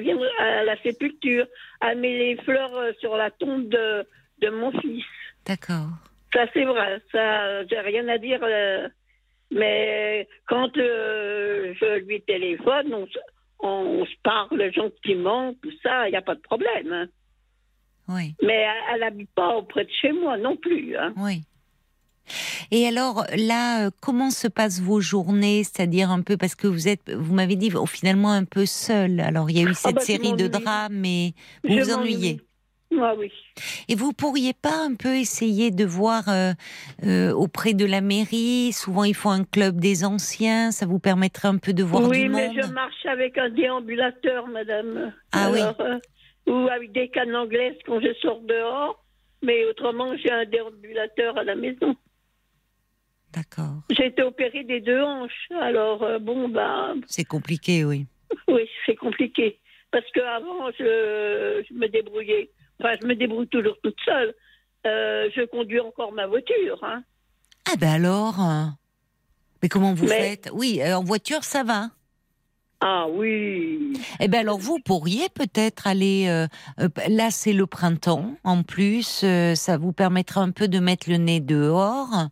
vient 0.00 0.18
à 0.38 0.64
la 0.64 0.76
sépulture, 0.82 1.46
elle 1.80 1.98
met 1.98 2.18
les 2.18 2.36
fleurs 2.42 2.74
euh, 2.76 2.92
sur 3.00 3.16
la 3.16 3.30
tombe 3.30 3.68
de, 3.68 4.06
de 4.40 4.50
mon 4.50 4.70
fils. 4.80 5.04
D'accord. 5.46 5.88
Ça, 6.32 6.46
c'est 6.52 6.64
vrai. 6.64 7.00
Ça, 7.12 7.64
j'ai 7.66 7.78
rien 7.80 8.06
à 8.08 8.18
dire. 8.18 8.40
euh, 8.42 8.88
mais 9.50 10.28
quand 10.46 10.76
euh, 10.76 11.72
je 11.80 11.98
lui 12.04 12.20
téléphone, 12.22 12.92
on, 12.92 13.06
se- 13.06 13.18
on 13.60 14.04
se 14.04 14.14
parle 14.22 14.72
gentiment, 14.72 15.54
tout 15.62 15.72
ça, 15.82 16.08
il 16.08 16.10
n'y 16.10 16.16
a 16.16 16.22
pas 16.22 16.34
de 16.34 16.40
problème. 16.40 16.92
hein. 16.92 17.06
Oui. 18.08 18.34
Mais 18.42 18.66
elle 18.92 19.00
n'habite 19.00 19.30
pas 19.34 19.56
auprès 19.56 19.84
de 19.84 19.90
chez 19.90 20.12
moi 20.12 20.36
non 20.36 20.56
plus. 20.56 20.96
hein. 20.96 21.14
Oui. 21.16 21.44
Et 22.70 22.86
alors 22.86 23.24
là, 23.36 23.86
euh, 23.86 23.90
comment 24.00 24.30
se 24.30 24.48
passent 24.48 24.80
vos 24.80 25.00
journées? 25.00 25.64
C'est-à-dire 25.64 26.10
un 26.10 26.22
peu 26.22 26.36
parce 26.36 26.54
que 26.54 26.66
vous 26.66 26.88
êtes, 26.88 27.10
vous 27.12 27.34
m'avez 27.34 27.56
dit 27.56 27.70
oh, 27.74 27.86
finalement 27.86 28.32
un 28.32 28.44
peu 28.44 28.66
seul. 28.66 29.20
Alors 29.20 29.50
il 29.50 29.58
y 29.58 29.66
a 29.66 29.70
eu 29.70 29.74
cette 29.74 29.96
bah, 29.96 30.00
série 30.00 30.32
de 30.34 30.48
drames, 30.48 30.94
mais 30.94 31.32
vous 31.64 31.76
Je 31.76 31.80
vous 31.82 31.92
ennuyez. 31.92 32.40
Ah 33.00 33.14
oui. 33.18 33.32
Et 33.88 33.94
vous 33.94 34.12
pourriez 34.12 34.52
pas 34.52 34.84
un 34.84 34.94
peu 34.94 35.16
essayer 35.16 35.70
de 35.70 35.84
voir 35.84 36.28
euh, 36.28 36.52
euh, 37.04 37.32
auprès 37.32 37.74
de 37.74 37.84
la 37.84 38.00
mairie? 38.00 38.72
Souvent 38.72 39.04
ils 39.04 39.14
font 39.14 39.30
un 39.30 39.44
club 39.44 39.80
des 39.80 40.04
anciens, 40.04 40.70
ça 40.70 40.86
vous 40.86 40.98
permettrait 41.00 41.48
un 41.48 41.58
peu 41.58 41.72
de 41.72 41.82
voir 41.82 42.08
oui, 42.08 42.22
du 42.22 42.28
mais 42.28 42.48
monde? 42.48 42.56
je 42.62 42.72
marche 42.72 43.06
avec 43.06 43.36
un 43.38 43.50
déambulateur, 43.50 44.46
madame. 44.46 45.12
Ah 45.32 45.50
oui. 45.52 45.60
euh, 45.80 45.98
ou 46.46 46.68
avec 46.68 46.92
des 46.92 47.08
cannes 47.08 47.34
anglaises 47.34 47.76
quand 47.86 48.00
je 48.00 48.12
sors 48.20 48.40
dehors. 48.42 49.00
Mais 49.42 49.64
autrement, 49.66 50.16
j'ai 50.16 50.30
un 50.30 50.44
déambulateur 50.46 51.36
à 51.36 51.44
la 51.44 51.54
maison. 51.54 51.94
D'accord. 53.34 53.74
J'ai 53.90 54.06
été 54.06 54.22
opérée 54.22 54.62
des 54.64 54.80
deux 54.80 55.02
hanches. 55.02 55.48
Alors, 55.60 56.02
euh, 56.04 56.18
bon, 56.18 56.48
ben, 56.48 56.94
C'est 57.08 57.24
compliqué, 57.24 57.84
oui. 57.84 58.06
oui, 58.48 58.68
c'est 58.86 58.94
compliqué. 58.96 59.58
Parce 59.90 60.04
qu'avant, 60.12 60.70
je, 60.78 61.64
je 61.68 61.74
me 61.74 61.88
débrouillais. 61.88 62.50
Enfin, 62.80 62.94
je 63.00 63.06
me 63.06 63.14
débrouille 63.14 63.48
toujours 63.48 63.76
toute 63.82 63.98
seule. 64.04 64.34
Euh, 64.86 65.28
je 65.34 65.42
conduis 65.46 65.80
encore 65.80 66.12
ma 66.12 66.26
voiture. 66.26 66.78
Hein. 66.82 67.02
Ah 67.70 67.76
ben 67.76 67.94
alors. 67.94 68.38
euh, 68.40 68.64
Mais 69.62 69.68
comment 69.68 69.94
vous 69.94 70.06
Mais- 70.06 70.36
faites? 70.36 70.50
Oui, 70.52 70.80
euh, 70.82 70.96
en 70.98 71.02
voiture 71.04 71.42
ça 71.44 71.62
va. 71.62 71.86
Ah 72.86 73.06
oui. 73.10 73.94
Eh 74.20 74.28
bien 74.28 74.40
alors 74.40 74.58
vous 74.58 74.78
pourriez 74.78 75.30
peut-être 75.30 75.86
aller, 75.86 76.26
euh, 76.28 76.46
euh, 76.80 76.88
là 77.08 77.30
c'est 77.30 77.54
le 77.54 77.66
printemps 77.66 78.34
en 78.44 78.62
plus, 78.62 79.22
euh, 79.24 79.54
ça 79.54 79.78
vous 79.78 79.92
permettra 79.92 80.42
un 80.42 80.50
peu 80.50 80.68
de 80.68 80.78
mettre 80.80 81.08
le 81.08 81.16
nez 81.16 81.40
dehors, 81.40 82.28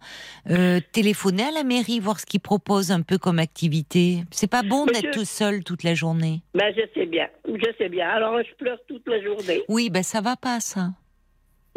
euh, 0.50 0.78
téléphoner 0.92 1.44
à 1.44 1.50
la 1.52 1.64
mairie, 1.64 2.00
voir 2.00 2.20
ce 2.20 2.26
qu'ils 2.26 2.40
proposent 2.40 2.92
un 2.92 3.00
peu 3.00 3.16
comme 3.16 3.38
activité. 3.38 4.24
C'est 4.30 4.46
pas 4.46 4.62
bon 4.62 4.84
Monsieur- 4.84 5.00
d'être 5.00 5.14
tout 5.14 5.24
seul 5.24 5.64
toute 5.64 5.84
la 5.84 5.94
journée. 5.94 6.42
Ben, 6.54 6.70
je 6.76 6.82
sais 6.92 7.06
bien. 7.06 7.28
Je 7.48 7.72
sais 7.78 7.88
bien. 7.88 8.10
Alors, 8.10 8.38
je 8.42 8.54
pleure 8.56 8.78
toute 8.86 9.08
la 9.08 9.22
journée. 9.22 9.62
Oui, 9.70 9.88
ben 9.88 10.02
ça 10.02 10.20
va 10.20 10.36
pas 10.36 10.60
ça. 10.60 10.90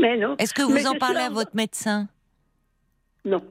Mais 0.01 0.17
non. 0.17 0.35
Est-ce 0.37 0.53
que 0.53 0.63
vous 0.63 0.73
Mais 0.73 0.85
en 0.85 0.95
parlez 0.95 1.21
à 1.21 1.29
votre 1.29 1.55
médecin? 1.55 2.09
Non. 3.23 3.41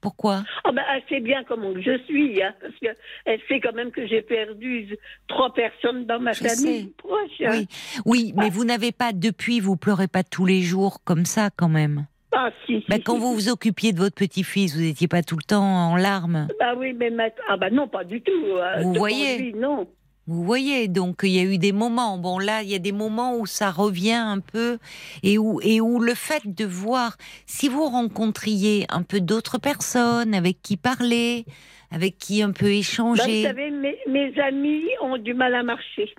Pourquoi? 0.00 0.44
Ah 0.64 0.72
ben, 0.72 0.82
elle 0.94 1.02
sait 1.08 1.20
bien 1.20 1.44
comment 1.44 1.72
je 1.78 1.98
suis, 2.06 2.42
hein, 2.42 2.54
parce 2.60 2.74
qu'elle 2.80 3.40
sait 3.48 3.60
quand 3.60 3.74
même 3.74 3.90
que 3.90 4.06
j'ai 4.06 4.22
perdu 4.22 4.96
trois 5.28 5.52
personnes 5.52 6.06
dans 6.06 6.18
ma 6.20 6.32
Je 6.32 6.44
famille 6.44 6.82
sais. 6.84 6.92
proche. 6.96 7.40
hein. 7.44 7.50
Oui, 7.50 7.68
oui, 8.06 8.32
mais 8.36 8.48
vous 8.48 8.64
n'avez 8.64 8.92
pas 8.92 9.12
depuis, 9.12 9.60
vous 9.60 9.76
pleurez 9.76 10.08
pas 10.08 10.22
tous 10.22 10.46
les 10.46 10.62
jours 10.62 10.98
comme 11.04 11.24
ça 11.26 11.50
quand 11.54 11.68
même. 11.68 12.06
Ah 12.32 12.50
si, 12.64 12.80
si, 12.80 12.84
Ben, 12.88 13.02
quand 13.02 13.18
vous 13.18 13.34
vous 13.34 13.48
occupiez 13.48 13.92
de 13.92 13.98
votre 13.98 14.14
petit-fils, 14.14 14.76
vous 14.76 14.82
n'étiez 14.82 15.08
pas 15.08 15.22
tout 15.22 15.36
le 15.36 15.42
temps 15.42 15.62
en 15.64 15.96
larmes. 15.96 16.46
Bah 16.60 16.74
oui, 16.76 16.92
mais 16.92 17.10
maintenant... 17.10 17.42
Ah 17.48 17.56
ben 17.56 17.74
non, 17.74 17.88
pas 17.88 18.04
du 18.04 18.22
tout. 18.22 18.32
euh, 18.46 18.80
Vous 18.82 18.94
voyez 18.94 19.36
lui, 19.38 19.52
non. 19.54 19.88
Vous 20.30 20.44
voyez, 20.44 20.86
donc 20.86 21.22
il 21.24 21.30
y 21.30 21.40
a 21.40 21.42
eu 21.42 21.58
des 21.58 21.72
moments. 21.72 22.16
Bon, 22.16 22.38
là, 22.38 22.62
il 22.62 22.70
y 22.70 22.76
a 22.76 22.78
des 22.78 22.92
moments 22.92 23.36
où 23.36 23.46
ça 23.46 23.72
revient 23.72 24.12
un 24.12 24.38
peu 24.38 24.78
et 25.24 25.38
où, 25.38 25.60
et 25.60 25.80
où 25.80 25.98
le 25.98 26.14
fait 26.14 26.42
de 26.46 26.64
voir, 26.64 27.16
si 27.46 27.68
vous 27.68 27.84
rencontriez 27.84 28.86
un 28.90 29.02
peu 29.02 29.20
d'autres 29.20 29.58
personnes 29.58 30.32
avec 30.32 30.62
qui 30.62 30.76
parler, 30.76 31.46
avec 31.90 32.16
qui 32.16 32.44
un 32.44 32.52
peu 32.52 32.66
Bah, 32.66 32.70
vous 32.70 32.78
échanger. 32.78 33.42
savez, 33.42 33.72
mes, 33.72 33.98
mes 34.06 34.38
amis 34.40 34.84
ont 35.00 35.18
du 35.18 35.34
mal 35.34 35.52
à 35.52 35.64
marcher. 35.64 36.14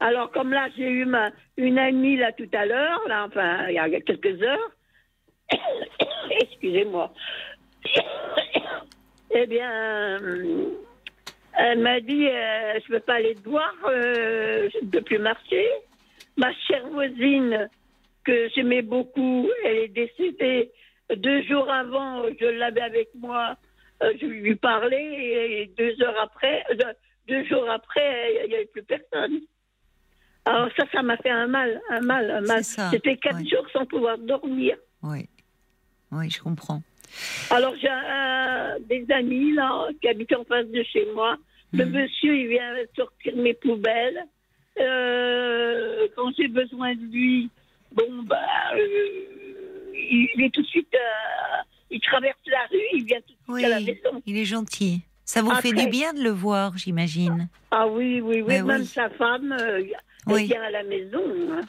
Alors, 0.00 0.30
comme 0.30 0.54
là, 0.54 0.68
j'ai 0.78 0.88
eu 0.88 1.04
ma, 1.04 1.30
une 1.58 1.78
amie 1.78 2.16
là 2.16 2.32
tout 2.32 2.48
à 2.54 2.64
l'heure, 2.64 3.02
là, 3.06 3.26
enfin, 3.26 3.68
il 3.68 3.74
y 3.74 3.78
a 3.78 4.00
quelques 4.00 4.42
heures. 4.42 4.70
Excusez-moi. 6.40 7.12
eh 9.34 9.46
bien, 9.46 9.70
euh, 10.22 10.70
elle 11.58 11.80
m'a 11.80 12.00
dit 12.00 12.26
euh, 12.26 12.78
Je 12.80 12.92
ne 12.92 12.98
peux 12.98 13.04
pas 13.04 13.14
aller 13.14 13.34
te 13.34 13.48
voir, 13.48 13.72
euh, 13.88 14.68
je 14.72 14.84
ne 14.84 14.90
peux 14.90 15.02
plus 15.02 15.18
marcher. 15.18 15.66
Ma 16.36 16.52
chère 16.66 16.86
voisine, 16.88 17.68
que 18.24 18.48
j'aimais 18.54 18.82
beaucoup, 18.82 19.48
elle 19.64 19.76
est 19.76 19.88
décédée 19.88 20.70
deux 21.16 21.42
jours 21.42 21.70
avant, 21.70 22.22
je 22.40 22.46
l'avais 22.46 22.82
avec 22.82 23.08
moi. 23.14 23.56
euh, 24.02 24.12
je 24.20 24.26
lui 24.26 24.54
parlais 24.54 25.62
et 25.62 25.72
deux 25.76 26.00
heures 26.02 26.20
après, 26.22 26.64
euh, 26.70 26.92
deux 27.28 27.44
jours 27.44 27.68
après, 27.68 28.34
il 28.44 28.48
n'y 28.48 28.54
avait 28.54 28.66
plus 28.66 28.82
personne. 28.82 29.40
Alors 30.44 30.68
ça, 30.76 30.84
ça 30.92 31.02
m'a 31.02 31.16
fait 31.18 31.30
un 31.30 31.46
mal, 31.46 31.80
un 31.90 32.00
mal, 32.00 32.30
un 32.30 32.40
mal. 32.40 32.64
C'était 32.64 33.16
quatre 33.16 33.38
ouais. 33.38 33.46
jours 33.46 33.66
sans 33.72 33.84
pouvoir 33.84 34.18
dormir. 34.18 34.76
Oui, 35.02 35.28
oui, 36.12 36.30
je 36.30 36.40
comprends. 36.40 36.82
Alors 37.50 37.74
j'ai 37.80 37.88
des 38.86 39.12
amis 39.12 39.52
là 39.52 39.88
qui 40.00 40.08
habitent 40.08 40.34
en 40.34 40.44
face 40.44 40.66
de 40.68 40.82
chez 40.82 41.06
moi. 41.14 41.36
Le 41.72 41.84
Mhm. 41.84 41.92
monsieur, 41.92 42.36
il 42.36 42.48
vient 42.48 42.74
sortir 42.96 43.36
mes 43.36 43.54
poubelles. 43.54 44.24
Euh, 44.80 46.08
quand 46.16 46.30
j'ai 46.38 46.48
besoin 46.48 46.94
de 46.94 47.02
lui, 47.12 47.50
bon 47.92 48.22
bah, 48.24 48.36
euh, 48.74 48.78
il, 49.94 50.42
est 50.44 50.50
tout 50.52 50.62
de 50.62 50.66
suite, 50.66 50.88
euh, 50.94 51.62
il 51.90 52.00
traverse 52.00 52.38
la 52.46 52.66
rue, 52.70 52.78
il 52.94 53.04
vient 53.04 53.18
tout 53.20 53.32
de 53.32 53.36
suite 53.36 53.38
Oui, 53.48 53.64
à 53.64 53.68
la 53.68 53.80
maison. 53.80 54.22
il 54.26 54.36
est 54.38 54.44
gentil. 54.44 55.02
Ça 55.24 55.42
vous 55.42 55.54
fait 55.56 55.72
du 55.72 55.86
bien 55.88 56.12
de 56.12 56.22
le 56.22 56.30
voir, 56.30 56.76
j'imagine. 56.76 57.48
Ah 57.70 57.86
oui, 57.86 58.20
oui, 58.20 58.40
oui. 58.42 58.48
Ben 58.48 58.66
Même 58.66 58.80
oui. 58.80 58.86
sa 58.86 59.08
femme, 59.10 59.56
Oui. 60.26 60.44
vient 60.46 60.62
à 60.62 60.70
la 60.70 60.82
maison. 60.82 61.22
hein. 61.52 61.60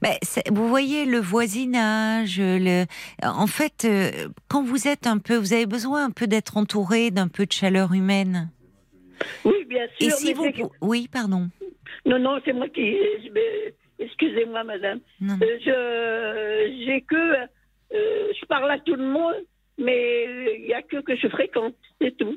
Ben, 0.00 0.14
vous 0.50 0.68
voyez 0.68 1.04
le 1.04 1.18
voisinage, 1.18 2.40
le. 2.40 2.84
En 3.22 3.46
fait, 3.46 3.84
euh, 3.84 4.28
quand 4.48 4.62
vous 4.62 4.88
êtes 4.88 5.06
un 5.06 5.18
peu, 5.18 5.36
vous 5.36 5.52
avez 5.52 5.66
besoin 5.66 6.04
un 6.04 6.10
peu 6.10 6.26
d'être 6.26 6.56
entouré 6.56 7.10
d'un 7.10 7.28
peu 7.28 7.46
de 7.46 7.52
chaleur 7.52 7.92
humaine. 7.92 8.50
Oui, 9.44 9.64
bien 9.66 9.86
sûr. 9.98 10.08
Et 10.08 10.10
si 10.10 10.32
vous, 10.32 10.46
oui, 10.80 11.08
pardon. 11.10 11.48
Non, 12.06 12.18
non, 12.18 12.40
c'est 12.44 12.52
moi 12.52 12.68
qui. 12.68 12.96
Excusez-moi, 13.98 14.64
madame. 14.64 15.00
Non. 15.20 15.38
Euh, 15.42 15.58
je 15.64 16.84
j'ai 16.84 17.02
que 17.02 17.14
euh, 17.14 18.32
je 18.40 18.46
parle 18.46 18.70
à 18.70 18.78
tout 18.80 18.96
le 18.96 19.04
monde, 19.04 19.36
mais 19.78 20.56
il 20.58 20.66
y 20.66 20.74
a 20.74 20.82
que 20.82 21.00
que 21.00 21.14
je 21.16 21.28
fréquente, 21.28 21.76
c'est 22.02 22.16
tout. 22.16 22.36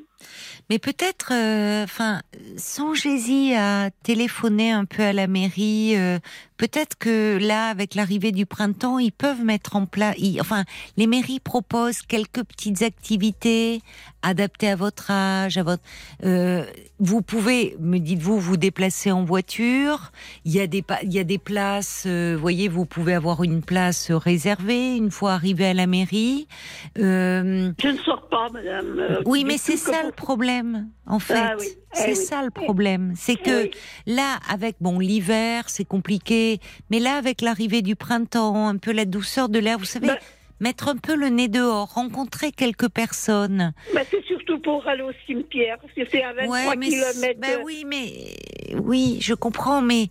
Mais 0.70 0.78
peut-être, 0.78 1.32
euh, 1.32 1.84
enfin, 1.84 2.22
songez-y 2.56 3.54
à 3.54 3.90
téléphoner 4.02 4.72
un 4.72 4.84
peu 4.84 5.02
à 5.02 5.12
la 5.12 5.26
mairie. 5.28 5.94
euh, 5.96 6.18
peut-être 6.56 6.96
que 6.98 7.38
là, 7.40 7.68
avec 7.68 7.94
l'arrivée 7.94 8.32
du 8.32 8.46
printemps, 8.46 8.98
ils 8.98 9.12
peuvent 9.12 9.44
mettre 9.44 9.76
en 9.76 9.86
place. 9.86 10.16
Enfin, 10.40 10.64
les 10.96 11.06
mairies 11.06 11.38
proposent 11.38 12.02
quelques 12.02 12.42
petites 12.42 12.82
activités 12.82 13.80
adaptées 14.22 14.70
à 14.70 14.76
votre 14.76 15.10
âge, 15.10 15.56
à 15.56 15.62
votre. 15.62 15.82
euh, 16.24 16.64
vous 16.98 17.22
pouvez, 17.22 17.76
me 17.78 17.98
dites-vous, 17.98 18.40
vous 18.40 18.56
déplacer 18.56 19.12
en 19.12 19.22
voiture. 19.22 20.10
Il 20.44 20.52
y 20.52 20.60
a 20.60 20.66
des, 20.66 20.82
il 21.02 21.12
y 21.12 21.18
a 21.18 21.24
des 21.24 21.38
places. 21.38 22.06
voyez, 22.06 22.66
vous 22.68 22.86
pouvez 22.86 23.14
avoir 23.14 23.44
une 23.44 23.62
place 23.62 24.10
réservée 24.10 24.96
une 24.96 25.10
fois 25.10 25.34
arrivé 25.34 25.66
à 25.66 25.74
la 25.74 25.86
mairie. 25.86 26.48
Je 26.96 27.70
ne 27.88 27.98
sors 27.98 28.26
pas, 28.28 28.48
madame. 28.52 29.20
oui, 29.26 29.44
du 29.44 29.55
mais 29.56 29.76
c'est 29.76 29.76
ça 29.78 30.02
le 30.02 30.12
problème, 30.12 30.90
en 31.06 31.18
fait. 31.18 31.34
Ah 31.36 31.54
oui, 31.58 31.66
eh 31.70 31.96
C'est 31.96 32.08
oui. 32.10 32.16
ça 32.16 32.42
le 32.42 32.50
problème. 32.50 33.14
C'est 33.16 33.36
que 33.36 33.64
Oui. 33.64 33.70
là, 34.06 34.38
avec 34.50 34.76
bon 34.80 34.98
l'hiver, 34.98 35.64
c'est 35.68 35.84
compliqué, 35.86 36.60
mais 36.90 36.98
là, 36.98 37.14
avec 37.16 37.40
l'arrivée 37.40 37.80
du 37.82 37.96
printemps, 37.96 38.68
un 38.68 38.76
peu 38.76 38.92
la 38.92 39.04
douceur 39.06 39.48
de 39.48 39.58
l'air, 39.58 39.78
vous 39.78 39.84
savez, 39.86 40.08
Ben- 40.08 40.18
mettre 40.60 40.88
un 40.88 40.96
peu 40.96 41.14
le 41.16 41.28
nez 41.28 41.48
dehors, 41.48 41.94
rencontrer 41.94 42.52
quelques 42.52 42.88
personnes. 42.88 43.72
Mais 43.94 44.04
c'est 44.10 44.24
surtout 44.24 44.58
pour 44.60 44.86
aller 44.86 45.02
au 45.02 45.12
cimetière, 45.26 45.78
parce 45.80 45.92
que 45.94 46.02
c'est 46.10 46.22
à 46.22 46.32
23 46.34 46.76
mais 46.76 46.88
km. 46.88 47.40
ben 47.40 47.60
oui, 47.64 47.84
mais 47.86 48.36
oui, 48.82 49.18
je 49.20 49.34
comprends, 49.34 49.80
mais 49.82 50.08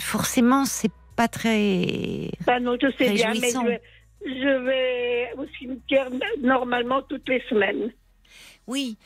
forcément, 0.00 0.64
c'est 0.64 0.90
pas 1.16 1.28
très. 1.28 2.30
Ben 2.46 2.60
non, 2.60 2.76
je 2.80 2.90
sais 2.98 3.10
bien, 3.12 3.32
mais 3.40 3.50
je 4.26 4.64
vais 4.64 5.32
au 5.36 5.46
cimetière 5.58 6.08
normalement 6.42 7.02
toutes 7.02 7.28
les 7.28 7.42
semaines. 7.48 7.92
Oui, 8.66 8.96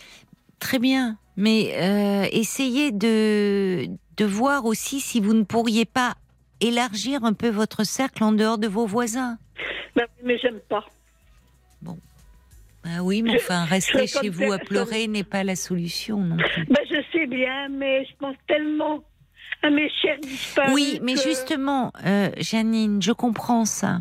très 0.59 0.79
bien. 0.79 1.19
Mais 1.37 1.73
euh, 1.77 2.27
essayez 2.33 2.91
de, 2.91 3.87
de 4.17 4.25
voir 4.25 4.65
aussi 4.65 5.00
si 5.00 5.21
vous 5.21 5.35
ne 5.35 5.45
pourriez 5.45 5.85
pas 5.85 6.17
élargir 6.61 7.25
un 7.25 7.33
peu 7.33 7.49
votre 7.49 7.85
cercle 7.85 8.25
en 8.25 8.33
dehors 8.33 8.59
de 8.59 8.67
vos 8.67 8.87
voisins. 8.87 9.38
Ben, 9.95 10.07
mais 10.25 10.38
j'aime 10.38 10.61
pas. 10.69 10.85
Ah 12.85 13.03
oui, 13.03 13.23
mais 13.23 13.35
enfin, 13.35 13.65
rester 13.65 14.07
je 14.07 14.19
chez 14.19 14.29
vous 14.31 14.50
à 14.50 14.59
pleurer 14.59 15.09
n'est 15.09 15.25
pas 15.25 15.45
la 15.45 15.57
solution 15.57 16.19
non 16.21 16.37
plus. 16.37 16.65
Ben, 16.67 16.81
je 16.91 17.03
sais 17.12 17.27
bien, 17.27 17.69
mais 17.69 18.05
je 18.07 18.12
pense 18.19 18.37
tellement 18.47 19.03
à 19.62 19.69
mes 19.69 19.91
chers 20.00 20.19
disparus. 20.21 20.73
Oui, 20.73 20.99
mais 21.03 21.15
que- 21.15 21.21
justement, 21.21 21.93
euh, 22.07 22.31
Janine, 22.38 23.03
je 23.03 23.12
comprends 23.12 23.65
ça, 23.67 24.00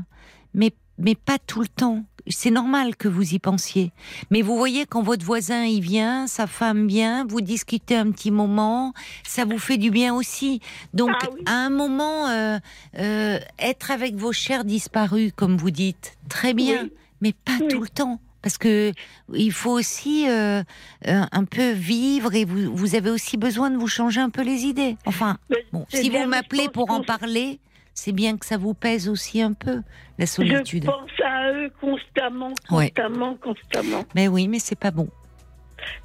mais 0.53 0.71
mais 0.99 1.15
pas 1.15 1.37
tout 1.37 1.59
le 1.61 1.67
temps. 1.67 2.03
C'est 2.29 2.51
normal 2.51 2.95
que 2.95 3.07
vous 3.07 3.33
y 3.33 3.39
pensiez. 3.39 3.91
Mais 4.31 4.41
vous 4.41 4.57
voyez, 4.57 4.85
quand 4.85 5.01
votre 5.01 5.25
voisin 5.25 5.63
y 5.65 5.79
vient, 5.81 6.27
sa 6.27 6.47
femme 6.47 6.87
vient, 6.87 7.25
vous 7.27 7.41
discutez 7.41 7.95
un 7.95 8.11
petit 8.11 8.31
moment, 8.31 8.93
ça 9.25 9.45
vous 9.45 9.59
fait 9.59 9.77
du 9.77 9.91
bien 9.91 10.13
aussi. 10.13 10.59
Donc, 10.93 11.11
Ah 11.21 11.27
oui. 11.33 11.41
à 11.45 11.53
un 11.53 11.69
moment, 11.69 12.27
euh, 12.27 12.57
euh, 12.99 13.39
être 13.59 13.91
avec 13.91 14.15
vos 14.15 14.31
chers 14.33 14.65
disparus, 14.65 15.31
comme 15.35 15.57
vous 15.57 15.71
dites, 15.71 16.17
très 16.29 16.53
bien, 16.53 16.83
Oui. 16.83 16.91
mais 17.21 17.33
pas 17.33 17.57
Oui. 17.61 17.67
tout 17.69 17.81
le 17.81 17.89
temps. 17.89 18.19
Parce 18.43 18.57
que 18.57 18.93
il 19.33 19.51
faut 19.51 19.71
aussi 19.71 20.29
euh, 20.29 20.63
un 21.05 21.43
peu 21.43 21.71
vivre 21.71 22.33
et 22.33 22.45
vous, 22.45 22.73
vous 22.73 22.95
avez 22.95 23.09
aussi 23.09 23.35
besoin 23.35 23.69
de 23.71 23.77
vous 23.77 23.87
changer 23.87 24.21
un 24.21 24.29
peu 24.29 24.41
les 24.41 24.65
idées. 24.65 24.95
Enfin, 25.05 25.37
Bon, 25.73 25.85
si 25.89 26.09
vous 26.09 26.25
m'appelez 26.27 26.69
pour 26.69 26.89
en 26.91 27.01
parler, 27.01 27.59
c'est 27.99 28.11
bien 28.11 28.37
que 28.37 28.45
ça 28.45 28.57
vous 28.57 28.75
pèse 28.75 29.09
aussi 29.09 29.41
un 29.41 29.53
peu, 29.53 29.81
la 30.19 30.25
Je 30.25 30.31
solitude. 30.31 30.85
pense 30.85 31.09
à 31.25 31.51
eux 31.51 31.71
constamment, 31.81 32.53
Ouais. 32.69 32.91
constamment, 32.91 33.35
constamment. 33.37 34.03
Mais 34.13 34.27
oui, 34.27 34.47
mais 34.47 34.59
c'est 34.59 34.77
pas 34.77 34.91
bon. 34.91 35.09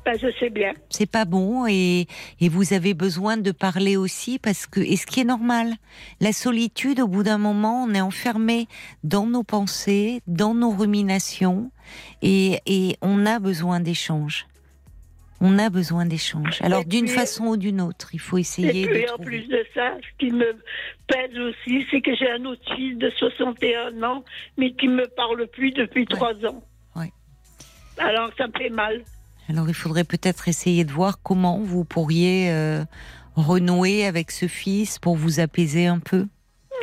Ben, 0.06 0.18
je 0.18 0.28
sais 0.38 0.48
bien. 0.48 0.72
C'est 0.88 1.10
pas 1.10 1.24
bon 1.26 1.66
et, 1.68 2.06
et 2.40 2.48
vous 2.48 2.72
avez 2.72 2.94
besoin 2.94 3.36
de 3.36 3.50
parler 3.52 3.96
aussi 3.98 4.38
parce 4.38 4.66
que, 4.66 4.80
et 4.80 4.96
ce 4.96 5.04
qui 5.06 5.20
est 5.20 5.24
normal, 5.24 5.74
la 6.20 6.32
solitude, 6.32 6.98
au 7.00 7.08
bout 7.08 7.24
d'un 7.24 7.38
moment, 7.38 7.84
on 7.84 7.92
est 7.94 8.00
enfermé 8.00 8.68
dans 9.04 9.26
nos 9.26 9.42
pensées, 9.42 10.22
dans 10.26 10.54
nos 10.54 10.70
ruminations 10.70 11.70
et, 12.22 12.60
et 12.66 12.96
on 13.02 13.26
a 13.26 13.38
besoin 13.38 13.80
d'échanges. 13.80 14.46
On 15.44 15.58
a 15.58 15.70
besoin 15.70 16.06
d'échanges. 16.06 16.62
Alors 16.62 16.84
d'une 16.84 17.08
façon 17.08 17.46
ou 17.46 17.56
d'une 17.56 17.80
autre, 17.80 18.10
il 18.14 18.20
faut 18.20 18.38
essayer 18.38 18.82
Et 18.82 18.86
puis 18.86 19.02
de 19.02 19.10
en 19.10 19.14
trouver. 19.14 19.24
plus 19.24 19.48
de 19.48 19.66
ça, 19.74 19.96
ce 20.00 20.18
qui 20.24 20.32
me 20.32 20.54
pèse 21.08 21.36
aussi, 21.36 21.84
c'est 21.90 22.00
que 22.00 22.14
j'ai 22.14 22.30
un 22.30 22.44
autre 22.44 22.62
fils 22.76 22.96
de 22.96 23.10
61 23.10 24.00
ans, 24.04 24.24
mais 24.56 24.70
qui 24.72 24.86
me 24.86 25.04
parle 25.08 25.48
plus 25.48 25.72
depuis 25.72 26.06
trois 26.06 26.34
ans. 26.46 26.62
Ouais. 26.94 27.10
Alors 27.98 28.30
ça 28.38 28.46
me 28.46 28.52
fait 28.56 28.70
mal. 28.70 29.02
Alors 29.48 29.68
il 29.68 29.74
faudrait 29.74 30.04
peut-être 30.04 30.46
essayer 30.46 30.84
de 30.84 30.92
voir 30.92 31.20
comment 31.22 31.58
vous 31.58 31.84
pourriez 31.84 32.52
euh, 32.52 32.84
renouer 33.34 34.06
avec 34.06 34.30
ce 34.30 34.46
fils 34.46 35.00
pour 35.00 35.16
vous 35.16 35.40
apaiser 35.40 35.86
un 35.88 35.98
peu. 35.98 36.26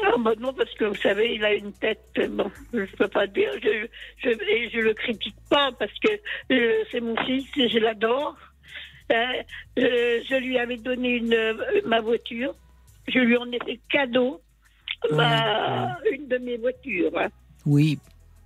Ah, 0.04 0.16
bah 0.20 0.32
non, 0.38 0.54
parce 0.54 0.74
que 0.76 0.84
vous 0.86 0.96
savez, 0.96 1.36
il 1.36 1.46
a 1.46 1.54
une 1.54 1.72
tête, 1.72 2.00
euh, 2.18 2.28
bon, 2.28 2.52
je 2.74 2.84
peux 2.98 3.08
pas 3.08 3.26
dire, 3.28 3.52
je, 3.64 3.88
je, 4.18 4.30
et 4.30 4.70
je 4.70 4.80
le 4.80 4.94
critique 4.94 5.36
pas 5.50 5.72
parce 5.80 5.92
que 6.04 6.10
euh, 6.54 6.84
c'est 6.92 7.00
mon 7.00 7.16
fils 7.24 7.48
et 7.56 7.70
je 7.70 7.78
l'adore. 7.80 8.36
Euh, 9.12 9.44
je 10.30 10.36
lui 10.40 10.58
avais 10.60 10.78
donné 10.78 11.10
une, 11.18 11.36
ma 11.86 12.00
voiture, 12.02 12.54
je 13.08 13.20
lui 13.20 13.36
en 13.38 13.50
ai 13.52 13.60
fait 13.66 13.80
cadeau, 13.92 14.42
ma- 15.12 15.98
une 16.12 16.28
de 16.28 16.38
mes 16.38 16.58
voitures. 16.58 17.12
Oui, 17.66 17.98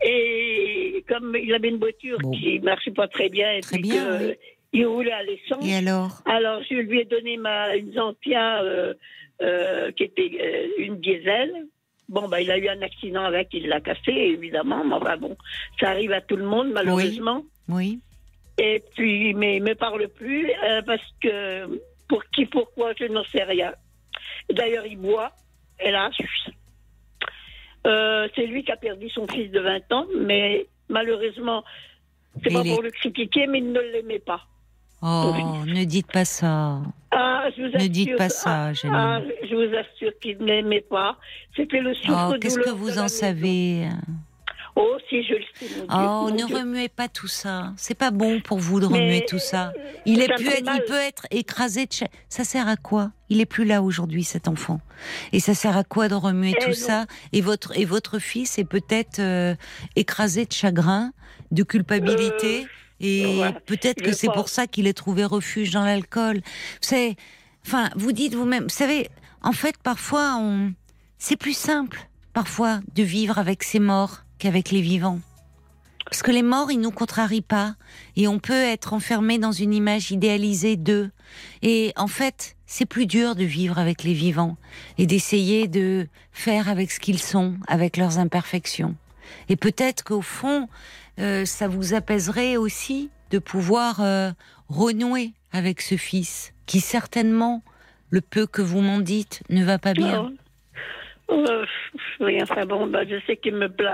Et 0.05 1.03
comme 1.08 1.36
il 1.41 1.53
avait 1.53 1.70
une 1.70 1.77
voiture 1.79 2.17
Bon. 2.20 2.32
qui 2.32 2.60
marchait 2.60 2.91
pas 2.91 3.08
très 3.08 3.29
bien, 3.29 3.51
et 3.53 3.62
Très 3.62 3.77
puis 3.77 3.89
bien, 3.89 4.05
que, 4.20 4.27
oui. 4.29 4.34
il 4.74 4.86
roulait 4.88 5.12
à 5.12 5.24
l'essence, 5.24 5.65
et 5.67 5.75
alors 5.75 6.22
alors 6.25 6.62
je 6.70 6.75
lui 6.75 7.00
ai 7.01 7.05
donné 7.05 7.38
ma, 7.38 7.75
une 7.75 7.91
Xantia 7.91 8.62
euh, 8.63 8.93
euh, 9.41 9.91
qui 9.91 10.03
était 10.03 10.32
euh, 10.41 10.67
une 10.84 10.98
diesel. 11.00 11.51
Bon, 12.10 12.27
bah, 12.27 12.41
il 12.41 12.51
a 12.51 12.58
eu 12.58 12.67
un 12.67 12.82
accident 12.82 13.24
avec, 13.24 13.48
il 13.53 13.67
l'a 13.67 13.79
cassé, 13.79 14.12
évidemment. 14.12 14.84
Mais 14.84 14.93
enfin, 14.96 15.15
bon, 15.17 15.38
ça 15.79 15.89
arrive 15.91 16.12
à 16.12 16.22
tout 16.22 16.36
le 16.36 16.43
monde, 16.46 16.72
malheureusement. 16.74 17.43
Oui, 17.70 18.00
Et 18.57 18.83
puis, 18.95 19.33
mais 19.33 19.57
il 19.57 19.63
me 19.63 19.74
parle 19.75 20.07
plus 20.10 20.50
euh, 20.63 20.81
parce 20.83 21.01
que 21.22 21.81
pour 22.07 22.24
qui, 22.33 22.45
pourquoi, 22.45 22.93
je 23.00 23.05
n'en 23.05 23.24
sais 23.25 23.43
rien. 23.43 23.74
D'ailleurs, 24.51 24.86
il 24.86 24.98
boit, 24.98 25.31
hélas. 25.79 26.13
Euh, 27.86 28.27
c'est 28.36 28.45
lui 28.45 28.63
qui 28.63 28.72
a 28.72 28.77
perdu 28.77 29.10
son 29.10 29.27
fils 29.27 29.51
de 29.51 29.60
20 29.60 29.91
ans, 29.91 30.05
mais 30.22 30.67
malheureusement, 30.89 31.63
c'est 32.43 32.50
Mais 32.50 32.53
pas 32.53 32.63
pour 32.63 32.79
est- 32.79 32.83
le 32.83 32.91
critiquer, 32.91 33.48
mais 33.48 33.57
il 33.60 33.72
ne 33.72 33.79
l'aimait 33.79 34.19
pas. 34.19 34.41
Oh, 35.01 35.33
ne 35.65 35.83
dites 35.83 36.10
pas 36.12 36.24
ça. 36.24 36.79
Ah, 37.12 37.45
je 37.57 37.62
vous 37.63 37.67
Ne 37.69 37.75
assure, 37.75 37.89
dites 37.89 38.15
pas 38.17 38.29
ça, 38.29 38.67
ah, 38.69 38.72
ah, 38.93 39.22
je 39.43 39.53
vous 39.53 39.75
assure 39.75 40.12
qu'il 40.22 40.38
ne 40.38 40.45
l'aimait 40.45 40.79
pas. 40.81 41.17
C'était 41.57 41.81
le 41.81 41.93
souffre 41.93 42.31
Oh, 42.36 42.39
qu'est-ce 42.39 42.60
que 42.60 42.69
vous 42.69 42.98
en 43.00 43.10
savez? 43.10 43.89
Oh, 44.75 44.98
si 45.08 45.24
je 45.24 45.34
le 45.36 45.44
sais, 45.60 45.65
mon 45.70 45.82
Dieu, 45.82 45.86
Oh, 45.92 45.96
mon 45.96 46.30
ne 46.32 46.46
Dieu. 46.48 46.58
remuez 46.58 46.89
pas 46.89 47.08
tout 47.08 47.27
ça. 47.27 47.74
C'est 47.77 47.94
pas 47.94 48.10
bon 48.10 48.42
pour 48.42 48.58
vous 48.58 48.80
de 48.80 48.88
Mais, 48.88 48.98
remuer 49.00 49.25
tout 49.27 49.38
ça. 49.38 49.72
Il, 50.06 50.20
est 50.20 50.27
mal. 50.27 50.39
il 50.75 50.84
peut 50.88 50.94
être 51.00 51.27
écrasé 51.30 51.86
de 51.86 51.94
cha- 51.94 52.08
Ça 52.27 52.44
sert 52.44 52.68
à 52.68 52.75
quoi? 52.75 53.12
Il 53.30 53.39
est 53.39 53.46
plus 53.46 53.65
là 53.65 53.84
aujourd'hui, 53.84 54.24
cet 54.24 54.48
enfant. 54.48 54.82
Et 55.32 55.39
ça 55.39 55.53
sert 55.53 55.77
à 55.77 55.84
quoi 55.84 56.08
de 56.10 56.15
remuer 56.15 56.56
Eh 56.58 56.63
tout 56.63 56.70
non. 56.70 56.75
ça? 56.75 57.06
Et 57.34 57.42
votre, 57.42 57.77
et 57.77 57.86
votre 57.86 58.18
fils 58.18 58.58
est 58.58 58.63
peut-être 58.65 59.20
euh, 59.20 59.53
écrasé 59.96 60.46
de 60.46 60.51
chagrin, 60.53 61.12
de 61.51 61.62
culpabilité. 61.63 62.63
Euh. 62.63 62.68
Et 63.00 63.42
peut-être 63.68 64.01
que 64.01 64.12
c'est 64.13 64.32
pour 64.32 64.50
ça 64.50 64.65
qu'il 64.65 64.88
a 64.88 64.94
trouvé 64.94 65.24
refuge 65.25 65.70
dans 65.72 65.84
l'alcool. 65.86 66.42
C'est, 66.82 67.15
enfin, 67.68 67.89
vous 67.96 68.12
dites 68.12 68.34
vous-même, 68.34 68.63
vous 68.63 68.70
savez, 68.70 69.10
en 69.44 69.51
fait, 69.51 69.75
parfois, 69.84 70.38
on, 70.39 70.74
c'est 71.20 71.36
plus 71.36 71.56
simple, 71.56 72.08
parfois, 72.34 72.80
de 72.96 73.03
vivre 73.03 73.38
avec 73.38 73.62
ses 73.63 73.80
morts 73.80 74.23
qu'avec 74.40 74.72
les 74.72 74.82
vivants. 74.82 75.20
Parce 76.06 76.22
que 76.22 76.32
les 76.32 76.44
morts, 76.44 76.72
ils 76.72 76.80
nous 76.80 76.92
contrarient 76.92 77.42
pas. 77.42 77.75
Et 78.16 78.28
on 78.28 78.40
peut 78.40 78.54
être 78.54 78.94
enfermé 78.94 79.40
dans 79.40 79.52
une 79.52 79.74
image 79.74 80.12
idéalisée 80.12 80.75
d'eux. 80.75 81.10
Et 81.62 81.94
en 81.96 82.08
fait, 82.08 82.56
c'est 82.68 82.86
plus 82.86 83.06
dur 83.06 83.36
de 83.36 83.44
vivre 83.44 83.80
avec 83.80 84.04
les 84.04 84.13
vivants 84.13 84.58
et 84.98 85.08
d'essayer 85.08 85.68
de 85.68 86.08
faire 86.32 86.70
avec 86.70 86.92
ce 86.92 87.00
qu'ils 87.00 87.20
sont, 87.20 87.56
avec 87.68 87.98
leurs 87.98 88.20
imperfections. 88.20 88.96
Et 89.50 89.56
peut-être 89.56 90.04
qu'au 90.04 90.22
fond, 90.22 90.68
euh, 91.20 91.46
ça 91.46 91.68
vous 91.68 91.94
apaiserait 91.94 92.58
aussi 92.58 93.10
de 93.32 93.40
pouvoir 93.40 94.02
euh, 94.02 94.32
renouer 94.70 95.34
avec 95.52 95.82
ce 95.82 95.98
fils 95.98 96.54
qui 96.66 96.80
certainement, 96.80 97.63
le 98.10 98.22
peu 98.22 98.46
que 98.46 98.62
vous 98.62 98.82
m'en 98.82 99.00
dites, 99.00 99.42
ne 99.50 99.63
va 99.63 99.80
pas 99.80 99.94
bien. 99.94 100.32
Euh, 101.34 101.66
oui, 102.20 102.42
enfin 102.42 102.66
bon, 102.66 102.88
bah, 102.88 103.04
je 103.08 103.16
sais 103.25 103.38
qu'il 103.38 103.56
me 103.56 103.68
plaît. 103.68 103.90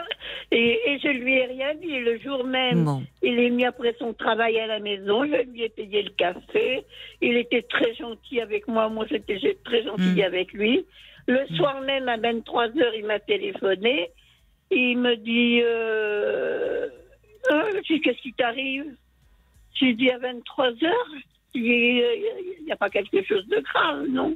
Et, 0.51 0.79
et, 0.85 0.99
je 0.99 1.07
lui 1.07 1.35
ai 1.35 1.45
rien 1.45 1.73
dit. 1.75 1.99
Le 1.99 2.19
jour 2.19 2.43
même, 2.43 2.87
il 3.21 3.39
est 3.39 3.49
mis 3.49 3.65
après 3.65 3.95
son 3.97 4.13
travail 4.13 4.59
à 4.59 4.67
la 4.67 4.79
maison. 4.79 5.25
Je 5.25 5.49
lui 5.49 5.63
ai 5.63 5.69
payé 5.69 6.03
le 6.03 6.11
café. 6.11 6.83
Il 7.21 7.37
était 7.37 7.63
très 7.63 7.93
gentil 7.95 8.41
avec 8.41 8.67
moi. 8.67 8.89
Moi, 8.89 9.05
j'étais 9.09 9.39
très 9.63 9.83
gentil 9.83 10.21
hmm. 10.21 10.25
avec 10.25 10.53
lui. 10.53 10.85
Le 11.27 11.43
hmm. 11.43 11.55
soir 11.55 11.81
même, 11.81 12.09
à 12.09 12.17
23 12.17 12.69
h 12.69 12.91
il 12.95 13.05
m'a 13.05 13.19
téléphoné. 13.19 14.09
Il 14.71 14.97
me 14.97 15.15
dit 15.15 15.61
euh, 15.63 16.87
euh 17.51 17.81
Qu'est-ce 17.87 18.21
qui 18.21 18.33
t'arrive? 18.33 18.85
J'ai 19.73 19.93
dit 19.93 20.11
à 20.11 20.17
23 20.17 20.71
h 20.71 20.91
il 21.55 22.63
n'y 22.65 22.71
a 22.71 22.75
pas 22.75 22.89
quelque 22.89 23.23
chose 23.23 23.47
de 23.47 23.59
grave, 23.59 24.05
non? 24.07 24.35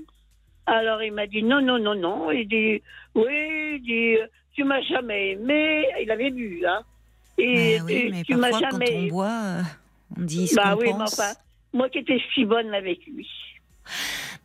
Alors 0.65 1.03
il 1.03 1.13
m'a 1.13 1.27
dit 1.27 1.43
non, 1.43 1.62
non, 1.62 1.79
non, 1.79 1.96
non. 1.96 2.32
Il 2.32 2.48
dit 2.48 2.82
oui, 3.15 3.75
il 3.75 3.82
dit 3.82 4.17
tu 4.53 4.63
m'as 4.63 4.82
jamais 4.82 5.32
aimé. 5.32 5.86
Il 6.01 6.12
avait 6.12 6.32
bu, 6.32 6.65
hein. 6.65 6.82
Et, 7.38 7.82
oui, 7.82 8.10
mais 8.12 8.24
tu 8.24 8.36
m'as 8.36 8.51
jamais. 8.51 8.86
Quand 8.86 8.96
on 8.96 9.08
boit, 9.08 9.25
euh, 9.25 9.62
on 10.17 10.22
dit 10.22 10.48
ce 10.48 10.55
bah 10.55 10.75
oui, 10.77 10.89
pense. 10.91 10.98
mais 11.17 11.24
enfin, 11.24 11.39
moi 11.74 11.89
qui 11.89 12.00
étais 12.00 12.22
si 12.34 12.46
bonne 12.46 12.74
avec 12.74 13.05
lui. 13.08 13.27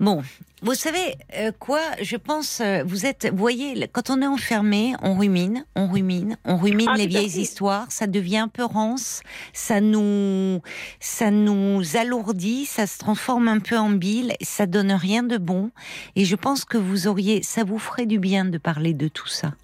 Bon, 0.00 0.22
vous 0.62 0.74
savez 0.74 1.16
euh, 1.34 1.50
quoi 1.58 1.80
Je 2.00 2.16
pense, 2.16 2.60
euh, 2.60 2.84
vous 2.84 3.04
êtes, 3.04 3.28
vous 3.30 3.38
voyez, 3.38 3.88
quand 3.92 4.10
on 4.10 4.22
est 4.22 4.26
enfermé, 4.26 4.94
on 5.02 5.16
rumine, 5.16 5.64
on 5.74 5.88
rumine, 5.88 6.36
on 6.44 6.56
rumine 6.56 6.88
ah, 6.92 6.96
les 6.96 7.08
vieilles 7.08 7.40
histoires. 7.40 7.90
Ça 7.90 8.06
devient 8.06 8.38
un 8.38 8.48
peu 8.48 8.64
rance, 8.64 9.22
ça 9.52 9.80
nous, 9.80 10.60
ça 11.00 11.32
nous 11.32 11.96
alourdit, 11.96 12.64
ça 12.64 12.86
se 12.86 12.98
transforme 12.98 13.48
un 13.48 13.58
peu 13.58 13.76
en 13.76 13.90
bile, 13.90 14.34
ça 14.40 14.66
donne 14.66 14.92
rien 14.92 15.24
de 15.24 15.36
bon. 15.36 15.72
Et 16.14 16.24
je 16.24 16.36
pense 16.36 16.64
que 16.64 16.78
vous 16.78 17.08
auriez, 17.08 17.42
ça 17.42 17.64
vous 17.64 17.78
ferait 17.78 18.06
du 18.06 18.20
bien 18.20 18.44
de 18.44 18.58
parler 18.58 18.94
de 18.94 19.08
tout 19.08 19.28
ça, 19.28 19.54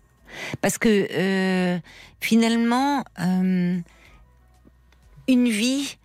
parce 0.60 0.78
que 0.78 1.08
euh, 1.12 1.78
finalement, 2.20 3.04
une 3.18 3.82
vie, 5.28 5.96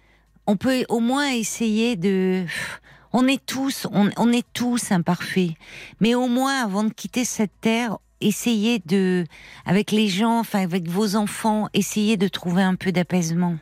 on 0.46 0.56
peut 0.56 0.86
au 0.88 1.00
moins 1.00 1.32
essayer 1.32 1.96
de 1.96 2.46
on 3.14 3.28
est 3.28 3.44
tous, 3.46 3.88
on, 3.92 4.32
est 4.32 4.46
tous 4.54 4.92
imparfaits. 4.92 5.52
Mais 6.00 6.16
au 6.16 6.28
moins, 6.28 6.64
avant 6.64 6.84
de 6.84 6.94
quitter 6.94 7.26
cette 7.26 7.52
terre, 7.62 7.98
essayez 8.22 8.80
de, 8.86 9.26
avec 9.66 9.92
les 9.92 10.08
gens, 10.08 10.40
enfin 10.40 10.62
avec 10.62 10.88
vos 10.88 11.16
enfants, 11.16 11.68
essayez 11.74 12.18
de 12.18 12.28
trouver 12.28 12.62
un 12.62 12.76
peu 12.76 12.92
d'apaisement. 12.92 13.58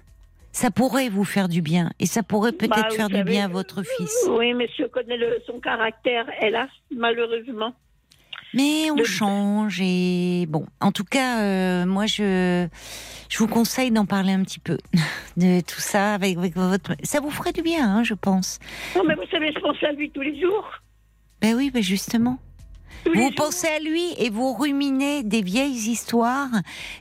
Ça 0.51 0.71
pourrait 0.71 1.09
vous 1.09 1.23
faire 1.23 1.49
du 1.49 1.61
bien 1.61 1.91
et 1.99 2.07
ça 2.07 2.23
pourrait 2.23 2.51
peut-être 2.51 2.75
bah, 2.75 2.89
faire 2.89 3.09
du 3.09 3.23
bien 3.23 3.45
à 3.45 3.47
votre 3.47 3.83
fils. 3.83 4.27
Oui, 4.27 4.53
mais 4.53 4.67
je 4.77 4.85
connais 4.85 5.19
son 5.45 5.59
caractère, 5.59 6.25
hélas, 6.41 6.69
malheureusement. 6.89 7.73
Mais 8.53 8.89
on 8.91 9.03
change 9.03 9.79
et 9.81 10.45
bon, 10.47 10.65
en 10.79 10.91
tout 10.91 11.03
cas, 11.03 11.41
euh, 11.41 11.85
moi 11.85 12.05
je 12.05 12.67
je 13.29 13.37
vous 13.39 13.47
conseille 13.47 13.91
d'en 13.91 14.05
parler 14.05 14.31
un 14.31 14.43
petit 14.43 14.59
peu 14.59 14.77
de 15.37 15.61
tout 15.61 15.81
ça 15.81 16.13
avec, 16.13 16.37
votre. 16.55 16.93
Ça 17.03 17.19
vous 17.19 17.29
ferait 17.29 17.53
du 17.53 17.61
bien, 17.61 17.87
hein, 17.87 18.03
je 18.03 18.13
pense. 18.13 18.59
Non, 18.95 19.03
mais 19.05 19.15
vous 19.15 19.27
savez, 19.29 19.51
je 19.53 19.59
pense 19.59 19.81
à 19.83 19.91
lui 19.91 20.09
tous 20.11 20.21
les 20.21 20.39
jours. 20.39 20.65
Ben 21.41 21.55
oui, 21.55 21.69
ben 21.71 21.83
justement. 21.83 22.39
vous 23.05 23.31
pensez 23.31 23.67
à 23.67 23.79
lui 23.79 24.13
et 24.17 24.29
vous 24.29 24.53
ruminez 24.53 25.23
des 25.23 25.41
vieilles 25.41 25.89
histoires. 25.89 26.49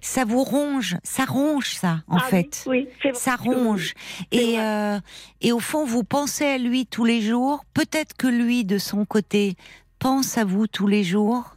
Ça 0.03 0.25
vous 0.25 0.43
ronge, 0.43 0.97
ça 1.05 1.25
ronge 1.25 1.71
ça, 1.71 2.03
en 2.09 2.19
ah 2.19 2.25
fait. 2.25 2.65
Oui, 2.67 2.89
oui 3.05 3.11
ça 3.15 3.37
ronge. 3.37 3.95
Et, 4.31 4.59
euh, 4.59 4.99
et 5.41 5.53
au 5.53 5.61
fond, 5.61 5.85
vous 5.85 6.05
pensez 6.05 6.45
à 6.45 6.59
lui 6.59 6.87
tous 6.87 7.05
les 7.05 7.21
jours. 7.23 7.65
Peut-être 7.73 8.17
que 8.17 8.27
lui, 8.27 8.65
de 8.65 8.79
son 8.79 9.05
côté, 9.05 9.57
pense 9.99 10.39
à 10.39 10.45
vous 10.45 10.67
tous 10.67 10.87
les 10.87 11.05
jours. 11.05 11.57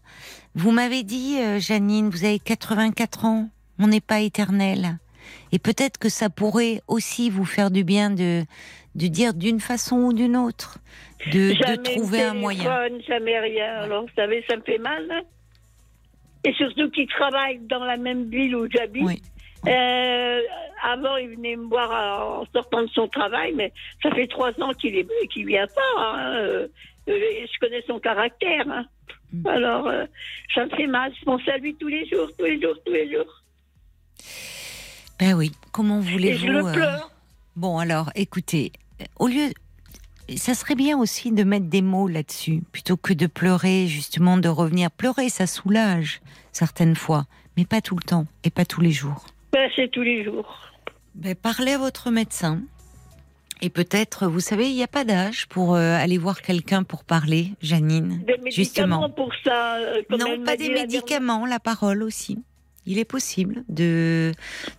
Vous 0.56 0.72
m'avez 0.72 1.04
dit, 1.04 1.38
euh, 1.40 1.60
Janine, 1.60 2.10
vous 2.10 2.26
avez 2.26 2.40
84 2.40 3.26
ans 3.26 3.50
on 3.80 3.88
n'est 3.88 4.02
pas 4.02 4.20
éternel. 4.20 5.00
Et 5.52 5.60
peut-être 5.60 5.98
que 5.98 6.10
ça 6.10 6.30
pourrait 6.30 6.82
aussi 6.88 7.30
vous 7.30 7.46
faire 7.46 7.72
du 7.72 7.84
bien 7.84 8.10
de, 8.10 8.44
de 8.96 9.08
dire 9.08 9.34
d'une 9.34 9.60
façon 9.60 9.98
ou 9.98 10.14
d'une 10.14 10.36
autre, 10.36 10.80
de, 11.32 11.54
de 11.54 11.76
trouver 11.78 12.24
un 12.24 12.34
moyen. 12.34 12.90
Jamais 13.08 13.40
rien. 13.40 13.82
Alors, 13.82 14.04
vous 14.04 14.14
savez, 14.16 14.44
ça 14.50 14.58
me 14.58 14.62
fait 14.62 14.78
mal. 14.78 15.08
Hein. 15.10 15.22
Et 16.44 16.54
surtout 16.54 16.90
qu'il 16.92 17.08
travaille 17.08 17.60
dans 17.60 17.84
la 17.84 17.98
même 17.98 18.30
ville 18.30 18.56
où 18.56 18.68
j'habite. 18.70 19.24
Euh, 19.68 20.42
avant, 20.84 21.18
il 21.18 21.36
venait 21.36 21.58
me 21.58 21.68
voir 21.68 22.40
en 22.42 22.46
sortant 22.54 22.84
de 22.84 22.90
son 22.90 23.10
travail, 23.10 23.54
mais 23.56 23.74
ça 24.02 24.10
fait 24.12 24.28
trois 24.28 24.52
ans 24.62 24.72
qu'il 24.74 24.96
est 24.96 25.06
qu'il 25.30 25.48
vient 25.48 25.68
pas. 25.68 26.02
Hein. 26.02 26.68
Euh, 27.10 27.46
je 27.52 27.60
connais 27.60 27.84
son 27.88 28.00
caractère. 28.00 28.70
Hein. 28.70 28.86
Mm. 29.34 29.48
Alors, 29.48 29.88
euh, 29.88 30.06
ça 30.54 30.66
me 30.66 30.70
fait 30.72 30.88
mal. 30.88 31.12
Je 31.20 31.26
pense 31.26 31.48
à 31.48 31.58
lui 31.58 31.76
tous 31.76 31.88
les 31.88 32.08
jours, 32.08 32.30
tous 32.38 32.46
les 32.46 32.62
jours, 32.62 32.76
tous 32.86 32.94
les 32.94 33.12
jours. 33.12 33.44
Ben 35.20 35.34
oui, 35.34 35.52
comment 35.72 36.00
voulez-vous 36.00 36.46
je 36.46 36.52
euh, 36.52 36.74
pleure. 36.74 37.12
Bon, 37.56 37.78
alors, 37.78 38.12
écoutez, 38.16 38.72
au 39.18 39.28
lieu, 39.28 39.50
ça 40.38 40.54
serait 40.54 40.76
bien 40.76 40.98
aussi 40.98 41.32
de 41.32 41.44
mettre 41.44 41.66
des 41.66 41.82
mots 41.82 42.08
là-dessus, 42.08 42.62
plutôt 42.72 42.96
que 42.96 43.14
de 43.14 43.28
pleurer, 43.28 43.88
justement, 43.88 44.38
de 44.38 44.48
revenir. 44.48 44.92
Pleurer, 44.92 45.30
ça 45.30 45.48
soulage 45.48 46.22
certaines 46.52 46.96
fois, 46.96 47.26
mais 47.58 47.66
pas 47.66 47.82
tout 47.82 47.96
le 47.96 48.04
temps 48.04 48.26
et 48.44 48.50
pas 48.50 48.66
tous 48.66 48.82
les 48.82 48.92
jours. 48.92 49.26
Ben, 49.52 49.70
c'est 49.76 49.90
tous 49.90 50.04
les 50.04 50.24
jours. 50.24 50.70
Ben, 51.16 51.36
parlez 51.36 51.74
à 51.74 51.78
votre 51.78 52.12
médecin. 52.12 52.62
Et 53.62 53.70
peut-être, 53.70 54.28
vous 54.28 54.40
savez, 54.40 54.70
il 54.70 54.76
n'y 54.76 54.84
a 54.84 54.88
pas 54.88 55.04
d'âge 55.04 55.48
pour 55.48 55.76
euh, 55.76 55.96
aller 55.96 56.18
voir 56.18 56.42
quelqu'un 56.42 56.84
pour 56.84 57.04
parler, 57.04 57.52
Janine. 57.62 58.24
Des 58.26 58.38
médicaments 58.38 58.50
justement. 58.52 59.10
pour 59.10 59.32
ça. 59.44 59.76
Euh, 59.78 60.02
non, 60.12 60.44
pas 60.44 60.56
des 60.56 60.70
médicaments, 60.70 61.46
la 61.46 61.60
parole 61.60 62.04
aussi 62.04 62.40
il 62.90 62.98
est 62.98 63.06
possible 63.06 63.64
de, 63.70 64.32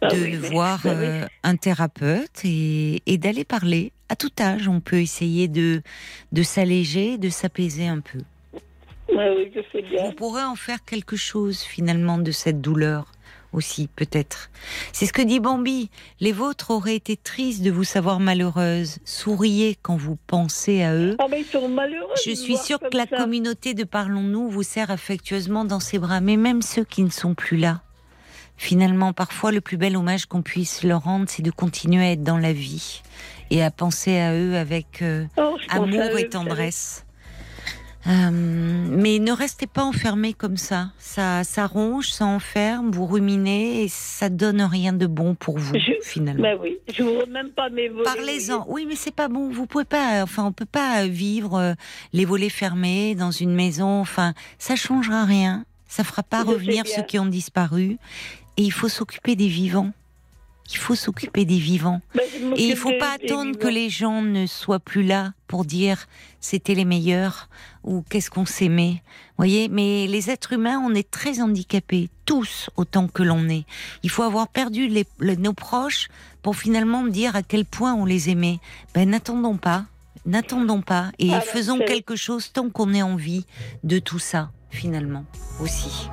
ah 0.03 0.09
de 0.09 0.37
voir 0.49 0.81
bah 0.83 0.91
euh, 0.91 1.27
un 1.45 1.57
thérapeute 1.57 2.45
et, 2.45 3.03
et 3.07 3.19
d'aller 3.19 3.45
parler. 3.45 3.93
À 4.09 4.17
tout 4.17 4.31
âge, 4.41 4.67
on 4.67 4.81
peut 4.81 5.01
essayer 5.01 5.47
de, 5.47 5.83
de 6.33 6.43
s'alléger, 6.43 7.19
de 7.19 7.29
s'apaiser 7.29 7.87
un 7.87 8.01
peu. 8.01 8.19
oui, 9.09 9.53
je 9.55 9.61
sais 9.71 9.83
bien. 9.83 10.05
Vous 10.05 10.13
pourrez 10.13 10.43
en 10.43 10.57
faire 10.57 10.85
quelque 10.85 11.15
chose 11.15 11.61
finalement 11.61 12.19
de 12.19 12.33
cette 12.33 12.61
douleur 12.61 13.13
aussi, 13.53 13.89
peut-être. 13.95 14.51
C'est 14.93 15.07
ce 15.07 15.13
que 15.13 15.23
dit 15.23 15.41
Bambi. 15.41 15.91
Les 16.21 16.33
vôtres 16.33 16.71
auraient 16.71 16.97
été 16.97 17.17
tristes 17.17 17.63
de 17.63 17.71
vous 17.71 17.85
savoir 17.85 18.21
malheureuse. 18.21 18.99
Souriez 19.05 19.77
quand 19.81 19.97
vous 19.97 20.17
pensez 20.27 20.83
à 20.83 20.95
eux. 20.95 21.17
Oh, 21.19 21.27
mais 21.31 21.41
ils 21.41 21.47
sont 21.47 21.69
malheureux. 21.69 22.15
Je 22.25 22.33
suis 22.33 22.57
sûre 22.57 22.79
que 22.79 22.97
la 22.97 23.07
communauté 23.07 23.75
de 23.75 23.85
Parlons-nous 23.85 24.49
vous 24.49 24.63
sert 24.63 24.91
affectueusement 24.91 25.65
dans 25.65 25.81
ses 25.81 25.99
bras, 25.99 26.21
mais 26.21 26.37
même 26.37 26.63
ceux 26.63 26.85
qui 26.85 27.03
ne 27.03 27.11
sont 27.11 27.35
plus 27.35 27.57
là 27.57 27.83
finalement, 28.61 29.15
parfois, 29.15 29.53
le 29.53 29.63
plus 29.63 29.79
bel 29.79 29.97
hommage 29.97 30.27
qu'on 30.27 30.43
puisse 30.43 30.85
leur 30.85 31.05
rendre, 31.05 31.25
c'est 31.29 31.43
de 31.43 31.51
continuer 31.51 32.05
à 32.05 32.11
être 32.13 32.23
dans 32.23 32.37
la 32.37 32.53
vie 32.53 33.01
et 33.51 33.65
à 33.65 33.71
penser 33.71 34.19
à 34.19 34.35
eux 34.35 34.55
avec 34.55 35.01
euh, 35.01 35.25
oh, 35.39 35.57
amour 35.71 36.19
et 36.19 36.29
tendresse. 36.29 37.07
Euh, 38.07 38.31
mais 38.33 39.19
ne 39.19 39.33
restez 39.33 39.67
pas 39.67 39.85
enfermés 39.85 40.33
comme 40.33 40.57
ça. 40.57 40.91
Ça, 40.99 41.45
ça 41.45 41.67
ronge, 41.67 42.11
ça 42.11 42.25
enferme, 42.25 42.91
vous 42.91 43.07
ruminez 43.07 43.83
et 43.83 43.89
ça 43.89 44.31
donne 44.31 44.63
rien 44.63 44.93
de 44.93 45.07
bon 45.07 45.35
pour 45.35 45.59
vous 45.59 45.75
finalement. 46.03 46.43
Ben 46.43 46.59
oui, 46.61 46.79
je 46.93 47.03
vous 47.03 47.27
même 47.31 47.51
pas 47.51 47.69
mes 47.69 47.89
volets. 47.89 48.05
Parlez-en. 48.05 48.65
Oui, 48.69 48.87
mais 48.89 48.97
c'est 48.97 49.15
pas 49.15 49.29
bon. 49.29 49.51
Vous 49.51 49.67
pouvez 49.67 49.85
pas. 49.85 50.23
Enfin, 50.23 50.45
on 50.45 50.53
peut 50.53 50.65
pas 50.65 51.07
vivre 51.07 51.57
euh, 51.57 51.75
les 52.13 52.25
volets 52.25 52.49
fermés 52.49 53.15
dans 53.15 53.31
une 53.31 53.55
maison. 53.55 54.01
Enfin, 54.01 54.35
ça 54.59 54.77
changera 54.77 55.25
rien. 55.25 55.65
Ça 55.87 56.05
fera 56.05 56.23
pas 56.23 56.43
revenir 56.43 56.87
ceux 56.87 57.03
qui 57.03 57.19
ont 57.19 57.27
disparu. 57.27 57.99
Et 58.57 58.63
il 58.63 58.73
faut 58.73 58.89
s'occuper 58.89 59.37
des 59.37 59.49
vivants. 59.49 59.93
Il 60.73 60.79
faut 60.79 60.95
s'occuper 60.95 61.45
des 61.45 61.59
vivants. 61.59 62.01
et 62.57 62.69
il 62.69 62.77
faut 62.77 62.93
pas 62.99 63.13
attendre 63.15 63.59
que 63.59 63.69
les 63.69 63.91
gens 63.91 64.23
ne 64.23 64.47
soient 64.47 64.79
plus 64.79 65.03
là 65.03 65.33
pour 65.49 65.65
dire 65.65 66.07
c'était 66.41 66.75
les 66.75 66.85
meilleurs 66.85 67.49
ou 67.83 68.03
qu'est-ce 68.09 68.31
qu'on 68.31 68.47
s'aimait. 68.47 69.03
Voyez, 69.37 69.69
mais 69.69 70.07
les 70.07 70.31
êtres 70.31 70.53
humains, 70.53 70.79
on 70.79 70.95
est 70.95 71.11
très 71.11 71.41
handicapés, 71.41 72.09
tous 72.25 72.71
autant 72.77 73.09
que 73.09 73.23
l'on 73.23 73.49
est. 73.49 73.65
Il 74.03 74.11
faut 74.11 74.23
avoir 74.23 74.49
perdu 74.49 74.87
les, 74.87 75.07
nos 75.37 75.53
proches 75.53 76.09
pour 76.43 76.57
finalement 76.57 77.05
dire 77.05 77.35
à 77.37 77.43
quel 77.43 77.65
point 77.65 77.95
on 77.95 78.05
les 78.05 78.31
aimait. 78.31 78.59
Ben 78.95 79.11
n'attendons 79.11 79.57
pas, 79.57 79.87
n'attendons 80.25 80.83
pas 80.83 81.11
et 81.19 81.33
Ah, 81.33 81.41
faisons 81.41 81.79
quelque 81.79 82.17
chose 82.17 82.53
tant 82.53 82.69
qu'on 82.71 82.95
ait 82.95 83.03
envie 83.03 83.45
de 83.83 83.99
tout 83.99 84.19
ça 84.19 84.51
finalement 84.71 85.25
aussi. 85.61 86.09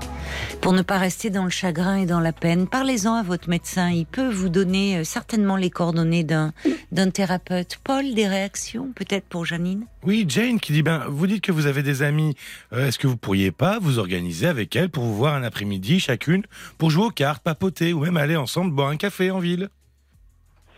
Pour 0.62 0.74
ne 0.74 0.82
pas 0.82 0.98
rester 0.98 1.30
dans 1.30 1.46
le 1.46 1.50
chagrin 1.50 1.96
et 1.98 2.06
dans 2.06 2.20
la 2.20 2.34
peine, 2.34 2.68
parlez-en 2.68 3.14
à 3.14 3.24
votre 3.24 3.50
médecin. 3.50 3.90
Il 3.90 4.06
peut 4.06 4.28
vous 4.28 4.50
donner 4.50 4.98
euh, 4.98 5.04
certainement 5.06 5.56
les 5.56 5.70
coordonnées 5.70 6.26
d'un 6.26 6.52
d'un 6.92 7.10
thérapeute. 7.10 7.78
Paul, 7.84 8.14
des 8.14 8.28
réactions 8.28 8.92
peut-être 8.94 9.26
pour 9.26 9.46
Janine? 9.46 9.86
Oui, 10.04 10.26
Jane 10.28 10.60
qui 10.60 10.74
dit 10.74 10.84
ben 10.84 11.06
vous 11.08 11.26
dites 11.26 11.42
que 11.42 11.54
vous 11.54 11.68
avez 11.68 11.84
des 11.84 12.04
amis. 12.04 12.36
Euh, 12.74 12.88
Est-ce 12.88 13.00
que 13.00 13.08
vous 13.08 13.16
pourriez 13.18 13.52
pas 13.52 13.80
vous 13.80 13.98
organiser 13.98 14.48
avec 14.48 14.76
elles 14.76 14.90
pour 14.90 15.04
vous 15.04 15.16
voir 15.16 15.36
un 15.36 15.44
après-midi 15.44 16.02
chacune 16.02 16.44
pour 16.78 16.90
jouer 16.90 17.06
aux 17.06 17.12
cartes, 17.12 17.44
papoter 17.44 17.94
ou 17.94 18.02
même 18.02 18.18
aller 18.18 18.36
ensemble 18.36 18.72
boire 18.72 18.90
un 18.90 18.98
café 18.98 19.32
en 19.32 19.40
ville? 19.40 19.70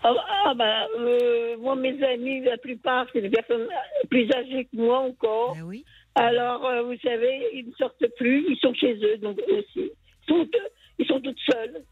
Ah, 0.03 0.13
ah, 0.45 0.53
bah, 0.55 0.85
euh, 0.97 1.57
moi, 1.59 1.75
mes 1.75 2.01
amis, 2.05 2.41
la 2.41 2.57
plupart, 2.57 3.05
c'est 3.11 3.21
des 3.21 3.29
personnes 3.29 3.67
plus 4.09 4.31
âgées 4.31 4.65
que 4.71 4.77
moi 4.77 4.99
encore. 4.99 5.55
Ben 5.55 5.63
oui. 5.63 5.83
Alors, 6.15 6.65
euh, 6.65 6.81
vous 6.83 6.97
savez, 7.03 7.39
ils 7.53 7.67
ne 7.67 7.73
sortent 7.75 8.05
plus, 8.17 8.45
ils 8.49 8.57
sont 8.61 8.73
chez 8.73 8.93
eux, 8.95 9.17
donc 9.17 9.39
eux 9.49 9.59
aussi. 9.59 9.91
Ils 10.27 10.27
sont, 10.27 10.47
ils 10.97 11.05
sont 11.07 11.19
toutes 11.21 11.39
seules. 11.49 11.83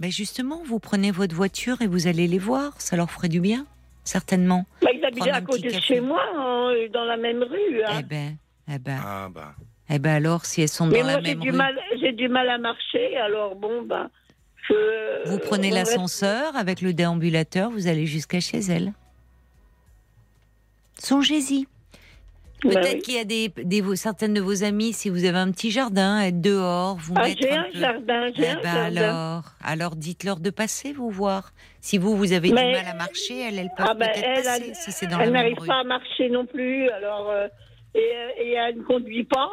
Ben 0.00 0.10
justement, 0.10 0.62
vous 0.64 0.78
prenez 0.78 1.10
votre 1.10 1.34
voiture 1.34 1.82
et 1.82 1.86
vous 1.86 2.06
allez 2.06 2.26
les 2.28 2.38
voir. 2.38 2.80
Ça 2.80 2.96
leur 2.96 3.10
ferait 3.10 3.28
du 3.28 3.40
bien, 3.40 3.66
certainement. 4.04 4.64
Bah, 4.82 4.90
ils 4.94 5.04
habitent 5.04 5.26
à 5.28 5.40
côté 5.40 5.68
de 5.72 5.80
chez 5.80 6.00
moi, 6.00 6.22
hein, 6.36 6.72
dans 6.92 7.04
la 7.04 7.16
même 7.16 7.42
rue. 7.42 7.82
hein. 7.84 7.96
Eh 7.98 8.02
ben, 8.04 8.36
eh 8.72 8.78
ben, 8.78 8.98
Ah 9.04 9.28
bah. 9.30 9.54
eh 9.90 9.98
ben 9.98 10.12
alors, 10.14 10.44
si 10.46 10.62
elles 10.62 10.68
sont 10.68 10.86
Mais 10.86 11.00
dans 11.00 11.06
la 11.06 11.12
moi, 11.14 11.20
j'ai 11.24 11.34
même 11.34 11.40
du, 11.40 11.50
rue, 11.50 11.56
mal, 11.56 11.78
j'ai 12.00 12.12
du 12.12 12.28
mal 12.28 12.48
à 12.48 12.58
marcher, 12.58 13.16
alors 13.16 13.56
bon, 13.56 13.82
ben. 13.82 14.08
je- 14.68 15.28
vous 15.28 15.38
prenez 15.40 15.70
l'ascenseur 15.70 16.54
avec 16.56 16.80
le 16.80 16.92
déambulateur, 16.94 17.70
vous 17.70 17.88
allez 17.88 18.06
jusqu'à 18.06 18.38
chez 18.40 18.58
elles. 18.60 18.92
Songez-y. 20.98 21.66
Bah 22.64 22.70
Peut-être 22.70 22.94
oui. 22.94 23.02
qu'il 23.02 23.14
y 23.14 23.18
a 23.18 23.24
des, 23.24 23.96
certaines 23.96 24.34
de 24.34 24.40
vos 24.40 24.64
amies, 24.64 24.92
si 24.92 25.10
vous 25.10 25.24
avez 25.24 25.38
un 25.38 25.52
petit 25.52 25.70
jardin, 25.70 26.20
être 26.22 26.40
dehors, 26.40 26.96
vous 26.96 27.14
Ah, 27.16 27.28
mettre 27.28 27.40
j'ai 27.40 27.52
un 27.52 27.60
un 27.60 27.70
peu. 27.70 27.78
jardin, 27.78 28.26
j'ai 28.34 28.42
Eh 28.42 28.48
un 28.48 28.54
ben 28.56 28.62
jardin. 28.62 29.02
alors, 29.02 29.42
alors 29.64 29.94
dites-leur 29.96 30.40
de 30.40 30.50
passer 30.50 30.92
vous 30.92 31.08
voir. 31.10 31.52
Si 31.80 31.98
vous 31.98 32.16
vous 32.16 32.32
avez 32.32 32.50
Mais- 32.50 32.64
du 32.72 32.72
mal 32.82 32.86
à 32.90 32.94
marcher, 32.94 33.44
Ah, 33.78 33.94
ben, 33.94 34.06
peut-être 34.08 34.22
elle, 34.24 34.42
passer 34.44 34.64
elle- 34.70 34.74
si 34.74 34.90
c'est 34.90 35.06
dans 35.06 35.20
Elle 35.20 35.26
la 35.26 35.30
même 35.30 35.52
n'arrive 35.54 35.66
pas 35.68 35.80
à 35.80 35.84
marcher 35.84 36.28
non 36.30 36.46
plus, 36.46 36.88
alors. 36.90 37.30
euh, 37.30 37.46
et, 37.94 37.98
euh, 38.00 38.28
et 38.42 38.52
elle 38.52 38.78
ne 38.78 38.82
conduit 38.82 39.24
pas. 39.24 39.48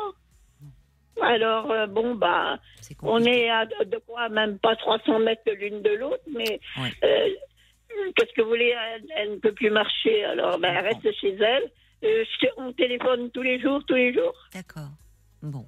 Alors, 1.21 1.71
euh, 1.71 1.87
bon, 1.87 2.15
bah, 2.15 2.57
on 3.03 3.23
est 3.23 3.49
à 3.49 3.65
de 3.65 3.99
quoi, 4.05 4.27
même 4.29 4.57
pas 4.59 4.75
300 4.75 5.19
mètres 5.19 5.43
l'une 5.59 5.81
de 5.81 5.91
l'autre, 5.91 6.23
mais 6.27 6.59
Ouais. 6.81 6.91
euh, 7.03 7.29
qu'est-ce 8.15 8.33
que 8.33 8.41
vous 8.41 8.49
voulez 8.49 8.73
elle, 8.95 9.03
elle 9.15 9.31
ne 9.31 9.35
peut 9.37 9.53
plus 9.53 9.69
marcher, 9.69 10.25
alors 10.25 10.57
ben, 10.59 10.75
elle 10.75 10.85
reste 10.87 11.19
chez 11.21 11.35
elle. 11.39 11.71
Euh, 12.03 12.23
on 12.57 12.71
téléphone 12.73 13.29
tous 13.31 13.41
les 13.41 13.59
jours, 13.59 13.83
tous 13.87 13.95
les 13.95 14.13
jours. 14.13 14.35
D'accord. 14.53 14.89
Bon. 15.41 15.65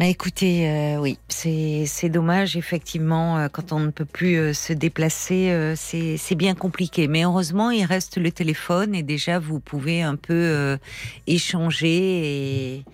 Bah 0.00 0.08
écoutez, 0.08 0.68
euh, 0.68 0.96
oui, 1.00 1.16
c'est 1.28 2.08
dommage 2.08 2.56
effectivement 2.56 3.38
euh, 3.38 3.48
quand 3.48 3.72
on 3.72 3.78
ne 3.78 3.90
peut 3.90 4.06
plus 4.06 4.36
euh, 4.36 4.52
se 4.52 4.72
déplacer, 4.72 5.74
c'est 5.76 6.34
bien 6.34 6.54
compliqué. 6.54 7.06
Mais 7.06 7.24
heureusement, 7.24 7.70
il 7.70 7.84
reste 7.84 8.16
le 8.16 8.32
téléphone 8.32 8.94
et 8.94 9.02
déjà 9.02 9.38
vous 9.38 9.60
pouvez 9.60 10.02
un 10.02 10.16
peu 10.16 10.76
échanger 11.26 12.76
et 12.76 12.84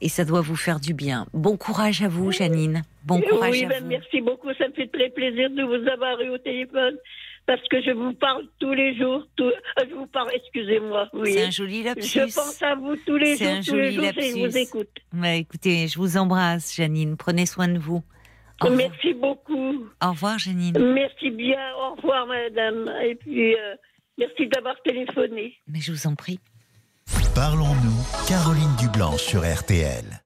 et 0.00 0.08
ça 0.08 0.24
doit 0.24 0.42
vous 0.42 0.56
faire 0.56 0.80
du 0.80 0.92
bien. 0.92 1.26
Bon 1.32 1.56
courage 1.56 2.02
à 2.02 2.08
vous, 2.08 2.30
Janine. 2.30 2.82
Bon 3.04 3.20
courage 3.20 3.52
oui, 3.52 3.64
à 3.64 3.68
ben, 3.68 3.82
vous. 3.82 3.88
merci 3.88 4.20
beaucoup, 4.20 4.52
ça 4.58 4.68
me 4.68 4.72
fait 4.74 4.88
très 4.88 5.08
plaisir 5.08 5.48
de 5.50 5.62
vous 5.62 5.88
avoir 5.88 6.20
eu 6.20 6.28
au 6.28 6.38
téléphone. 6.38 6.96
Parce 7.46 7.60
que 7.68 7.82
je 7.82 7.90
vous 7.90 8.14
parle 8.14 8.44
tous 8.58 8.72
les 8.72 8.96
jours. 8.96 9.26
tout- 9.36 9.44
euh, 9.44 9.84
Je 9.88 9.94
vous 9.94 10.06
parle, 10.06 10.30
excusez-moi. 10.34 11.08
Oui. 11.12 11.32
C'est 11.34 11.44
un 11.44 11.50
joli 11.50 11.82
lapsus. 11.82 12.20
Je 12.20 12.34
pense 12.34 12.62
à 12.62 12.74
vous 12.74 12.96
tous 13.06 13.16
les 13.16 13.36
C'est 13.36 13.44
jours, 13.44 13.54
un 13.54 13.60
tous 13.62 13.74
les 13.76 13.92
joli 13.92 13.94
jours, 13.96 14.04
et 14.18 14.28
je 14.30 14.34
vous 14.36 14.44
lapsus. 14.44 14.58
écoute. 14.60 14.90
Bah, 15.12 15.34
écoutez, 15.34 15.86
je 15.88 15.98
vous 15.98 16.16
embrasse, 16.16 16.74
Janine. 16.74 17.16
Prenez 17.18 17.44
soin 17.46 17.68
de 17.68 17.78
vous. 17.78 18.02
Au 18.62 18.66
revoir, 18.68 18.88
Merci 18.90 19.12
beaucoup. 19.14 19.84
Au 20.02 20.10
revoir 20.10 20.38
Janine. 20.38 20.78
Merci 20.94 21.30
bien. 21.30 21.58
Au 21.82 21.94
revoir, 21.96 22.26
madame. 22.26 22.90
Et 23.04 23.14
puis, 23.16 23.54
euh, 23.54 23.74
merci 24.16 24.46
d'avoir 24.48 24.76
téléphoné. 24.82 25.54
Mais 25.68 25.80
je 25.80 25.92
vous 25.92 26.06
en 26.06 26.14
prie. 26.14 26.38
Parlons-nous, 27.34 28.26
Caroline 28.28 28.74
Dublanche 28.80 29.20
sur 29.22 29.40
RTL. 29.44 30.20